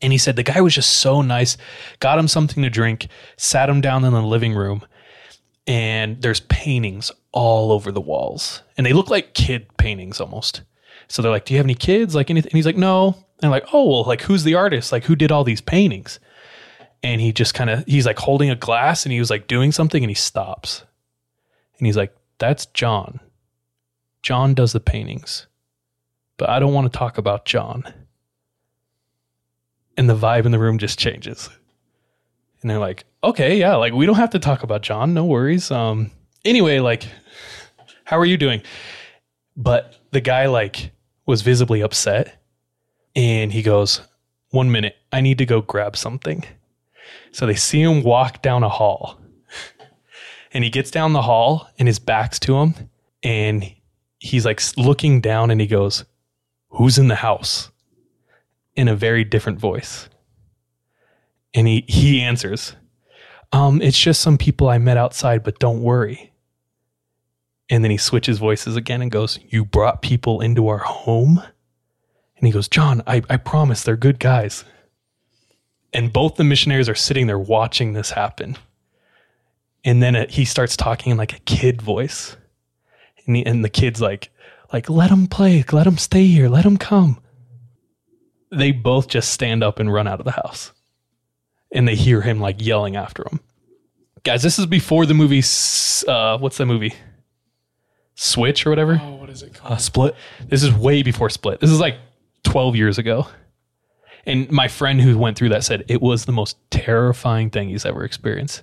[0.02, 1.56] and he said the guy was just so nice,
[2.00, 3.08] got him something to drink,
[3.38, 4.84] sat him down in the living room,
[5.66, 8.62] and there's paintings all over the walls.
[8.76, 10.60] And they look like kid paintings almost.
[11.08, 12.14] So they're like, Do you have any kids?
[12.14, 12.50] Like anything?
[12.50, 13.06] And he's like, No.
[13.14, 14.92] And they're like, Oh, well, like who's the artist?
[14.92, 16.20] Like who did all these paintings?
[17.02, 19.72] And he just kind of he's like holding a glass and he was like doing
[19.72, 20.84] something and he stops.
[21.78, 23.18] And he's like, That's John.
[24.22, 25.46] John does the paintings.
[26.40, 27.84] But I don't want to talk about John
[29.98, 31.50] and the vibe in the room just changes.
[32.62, 35.12] And they're like, okay, yeah, like we don't have to talk about John.
[35.12, 35.70] No worries.
[35.70, 36.10] Um,
[36.42, 37.06] anyway, like,
[38.04, 38.62] how are you doing?
[39.54, 40.92] But the guy like
[41.26, 42.42] was visibly upset,
[43.14, 44.00] and he goes,
[44.48, 46.42] "One minute, I need to go grab something."
[47.32, 49.20] So they see him walk down a hall,
[50.54, 52.74] and he gets down the hall, and his back's to him,
[53.22, 53.70] and
[54.20, 56.06] he's like looking down, and he goes,
[56.70, 57.70] "Who's in the house?"
[58.76, 60.08] In a very different voice,
[61.52, 62.76] and he he answers,
[63.52, 66.32] um, it's just some people I met outside, but don't worry.
[67.68, 71.42] And then he switches voices again and goes, You brought people into our home?
[72.36, 74.64] And he goes, John, I, I promise they're good guys.
[75.92, 78.56] And both the missionaries are sitting there watching this happen.
[79.84, 82.36] And then it, he starts talking in like a kid voice.
[83.26, 84.30] And, and the kid's like,
[84.72, 87.20] like, let them play, let them stay here, let them come.
[88.52, 90.72] They both just stand up and run out of the house
[91.72, 93.40] and they hear him like yelling after him.
[94.22, 95.42] Guys, this is before the movie.
[96.06, 96.94] Uh, what's that movie?
[98.16, 99.00] Switch or whatever.
[99.02, 99.72] Oh, what is it called?
[99.72, 100.14] Uh, split.
[100.46, 101.60] This is way before Split.
[101.60, 101.96] This is like
[102.44, 103.26] 12 years ago.
[104.26, 107.86] And my friend who went through that said it was the most terrifying thing he's
[107.86, 108.62] ever experienced.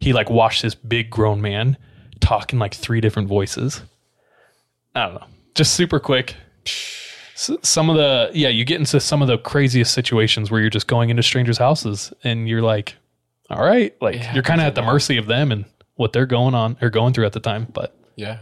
[0.00, 1.76] He like watched this big grown man
[2.20, 3.82] talk in like three different voices.
[4.94, 5.26] I don't know.
[5.56, 6.36] Just super quick.
[6.64, 10.70] S- Some of the, yeah, you get into some of the craziest situations where you're
[10.70, 12.94] just going into strangers' houses and you're like,
[13.50, 15.64] all right, like It you're kind of at the a mercy of them and
[15.96, 17.66] what they're going on or going through at the time.
[17.72, 18.38] But Yeah.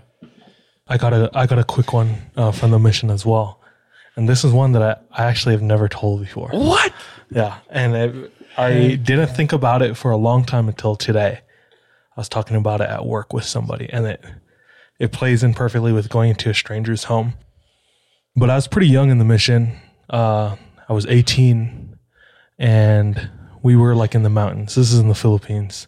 [0.86, 3.58] I got a I got a quick one uh, from the mission as well,
[4.16, 6.50] and this is one that I, I actually have never told before.
[6.50, 6.92] what?
[7.30, 11.40] Yeah, and it, I didn't think about it for a long time until today.
[12.14, 14.22] I was talking about it at work with somebody, and it
[14.98, 17.34] it plays in perfectly with going into a stranger's home.
[18.36, 19.76] But I was pretty young in the mission.
[20.10, 20.56] Uh,
[20.88, 21.96] I was 18,
[22.58, 23.30] and
[23.62, 24.74] we were like in the mountains.
[24.74, 25.86] This is in the Philippines,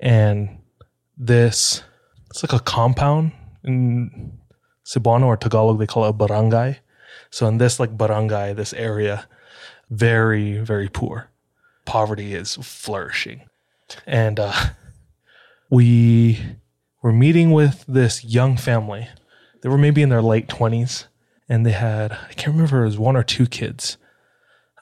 [0.00, 0.58] and
[1.16, 1.82] this
[2.30, 3.32] it's like a compound
[3.64, 4.38] in
[4.84, 5.78] Cebuano or Tagalog.
[5.78, 6.80] They call it a barangay.
[7.30, 9.26] So in this like barangay, this area,
[9.90, 11.30] very very poor.
[11.84, 13.48] Poverty is flourishing,
[14.06, 14.52] and uh,
[15.70, 16.38] we
[17.02, 19.08] were meeting with this young family.
[19.62, 21.06] They were maybe in their late twenties,
[21.48, 23.96] and they had I can't remember it was one or two kids,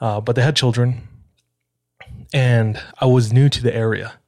[0.01, 1.07] uh, but they had children.
[2.33, 4.19] And I was new to the area,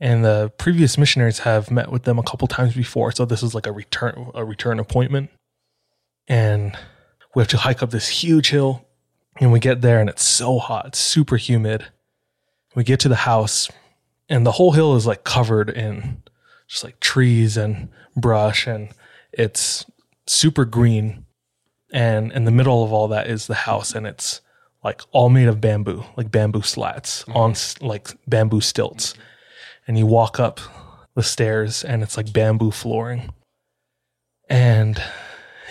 [0.00, 3.10] and the previous missionaries have met with them a couple times before.
[3.10, 5.30] So this is like a return a return appointment,
[6.28, 6.76] and
[7.34, 8.86] we have to hike up this huge hill,
[9.40, 11.86] and we get there, and it's so hot, it's super humid.
[12.74, 13.68] We get to the house,
[14.28, 16.22] and the whole hill is like covered in
[16.68, 18.90] just like trees and brush, and
[19.32, 19.84] it's
[20.26, 21.24] super green.
[21.92, 24.42] And in the middle of all that is the house, and it's
[24.84, 27.36] like all made of bamboo, like bamboo slats mm-hmm.
[27.36, 29.14] on like bamboo stilts.
[29.86, 30.60] And you walk up
[31.14, 33.32] the stairs, and it's like bamboo flooring.
[34.50, 35.02] And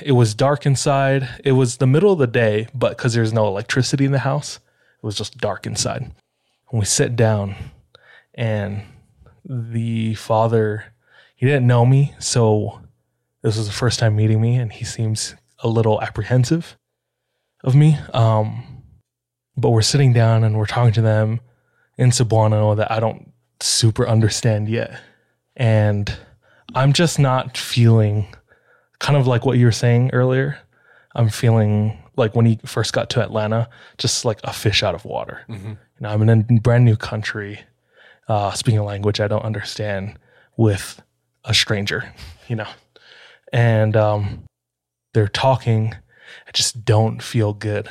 [0.02, 1.30] it was dark inside.
[1.44, 4.60] It was the middle of the day, but because there's no electricity in the house,
[5.02, 6.02] it was just dark inside.
[6.72, 7.56] And we sit down,
[8.34, 8.82] and
[9.48, 10.86] the father,
[11.36, 12.82] he didn't know me, so
[13.42, 16.78] this was the first time meeting me, and he seems a little apprehensive
[17.64, 17.98] of me.
[18.14, 18.84] Um,
[19.56, 21.40] but we're sitting down and we're talking to them
[21.98, 25.00] in Cebuano that I don't super understand yet.
[25.56, 26.16] And
[26.76, 28.28] I'm just not feeling
[29.00, 30.60] kind of like what you were saying earlier.
[31.16, 35.06] I'm feeling like when he first got to Atlanta, just like a fish out of
[35.06, 35.42] water.
[35.50, 37.62] You know, I'm in a brand new country,
[38.28, 40.18] uh, speaking a language I don't understand
[40.58, 41.02] with
[41.46, 42.14] a stranger,
[42.48, 42.68] you know,
[43.54, 44.44] and um,
[45.14, 45.96] they're talking.
[46.48, 47.88] I just don't feel good.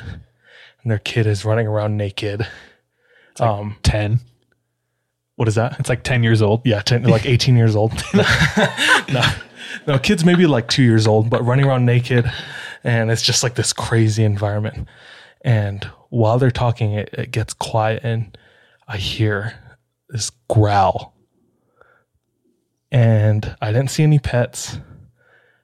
[0.81, 2.47] And their kid is running around naked.
[3.39, 4.19] um, 10.
[5.35, 5.79] what is that?
[5.79, 6.65] It's like 10 years old.
[6.65, 7.91] Yeah, 10, like 18 years old.
[9.09, 9.23] no,
[9.87, 12.31] no, kids maybe like two years old, but running around naked.
[12.83, 14.87] And it's just like this crazy environment.
[15.41, 18.37] And while they're talking, it, it gets quiet and
[18.87, 19.53] I hear
[20.09, 21.13] this growl.
[22.91, 24.77] And I didn't see any pets.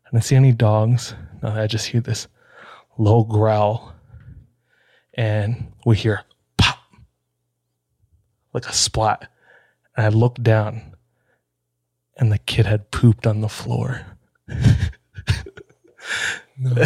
[0.05, 1.15] I didn't see any dogs.
[1.41, 2.27] No, I just hear this
[2.97, 3.93] low growl.
[5.13, 6.21] And we hear
[6.57, 6.79] pop,
[8.53, 9.31] like a splat.
[9.95, 10.95] And I look down
[12.17, 14.05] and the kid had pooped on the floor.
[16.57, 16.77] and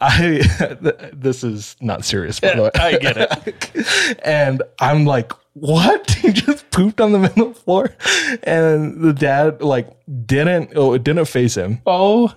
[0.00, 2.70] I, this is not serious, by the way.
[2.74, 4.18] I get it.
[4.24, 6.10] and I'm like, what?
[6.20, 7.94] He just pooped on the middle floor.
[8.42, 9.88] And the dad like
[10.26, 11.80] didn't, oh, it didn't face him.
[11.86, 12.32] Oh,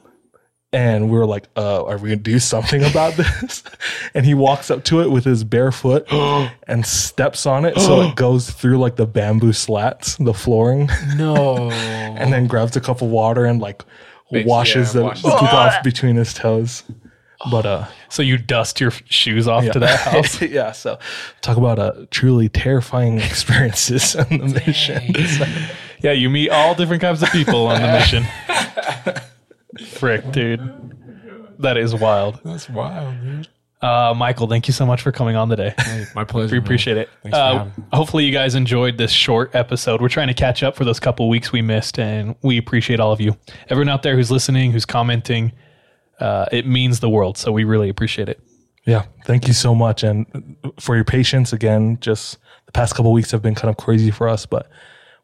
[0.72, 3.62] And we were like, uh, are we gonna do something about this?
[4.14, 6.08] and he walks up to it with his bare foot
[6.68, 11.70] and steps on it so it goes through like the bamboo slats, the flooring, No.
[11.72, 13.84] and then grabs a cup of water and like
[14.32, 15.30] washes yeah, the, washes it.
[15.38, 16.84] poop off between his toes.
[17.52, 20.42] But uh So you dust your shoes off to that house.
[20.42, 20.98] yeah, so
[21.42, 25.14] talk about a truly terrifying experiences on the mission.
[26.02, 28.26] Yeah, you meet all different kinds of people on the mission.
[29.88, 30.62] Frick, dude.
[31.60, 32.40] That is wild.
[32.44, 33.48] That's wild, dude.
[33.82, 35.76] Uh, Michael, thank you so much for coming on today.
[36.16, 36.54] My pleasure.
[36.54, 37.10] We appreciate it.
[37.22, 40.02] Thanks Uh, having hopefully, you guys enjoyed this short episode.
[40.02, 43.12] We're trying to catch up for those couple weeks we missed, and we appreciate all
[43.12, 43.36] of you.
[43.70, 45.52] Everyone out there who's listening, who's commenting,
[46.20, 47.38] uh, it means the world.
[47.38, 48.40] So we really appreciate it.
[48.86, 51.54] Yeah, thank you so much, and for your patience.
[51.54, 54.70] Again, just the past couple weeks have been kind of crazy for us, but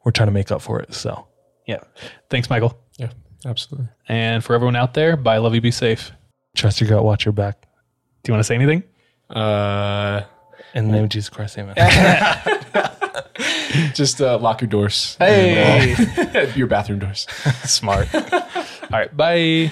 [0.05, 0.93] we're trying to make up for it.
[0.93, 1.27] So,
[1.67, 1.79] Yeah.
[2.29, 2.79] Thanks, Michael.
[2.97, 3.09] Yeah,
[3.45, 3.89] absolutely.
[4.07, 6.11] And for everyone out there, bye, love you, be safe.
[6.55, 7.63] trust your gut, watch your back.
[8.23, 8.83] Do you want to say anything?
[9.29, 10.21] Uh,
[10.73, 11.75] In the name of Jesus Christ, Amen.
[13.93, 15.17] just uh, lock your doors.
[15.19, 15.95] Hey.
[15.97, 17.27] And, uh, your bathroom doors.
[17.65, 18.07] Smart.
[18.15, 18.21] all
[18.89, 19.15] right.
[19.15, 19.71] Bye.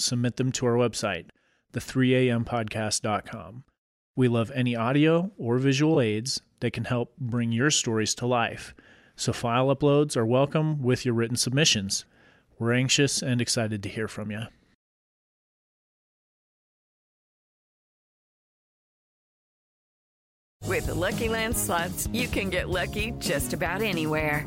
[0.00, 1.26] submit them to our website,
[1.72, 3.64] the3ampodcast.com.
[4.16, 8.74] We love any audio or visual aids that can help bring your stories to life.
[9.16, 12.04] So file uploads are welcome with your written submissions.
[12.58, 14.42] We're anxious and excited to hear from you.
[20.66, 24.46] With the Lucky Land slots, you can get lucky just about anywhere.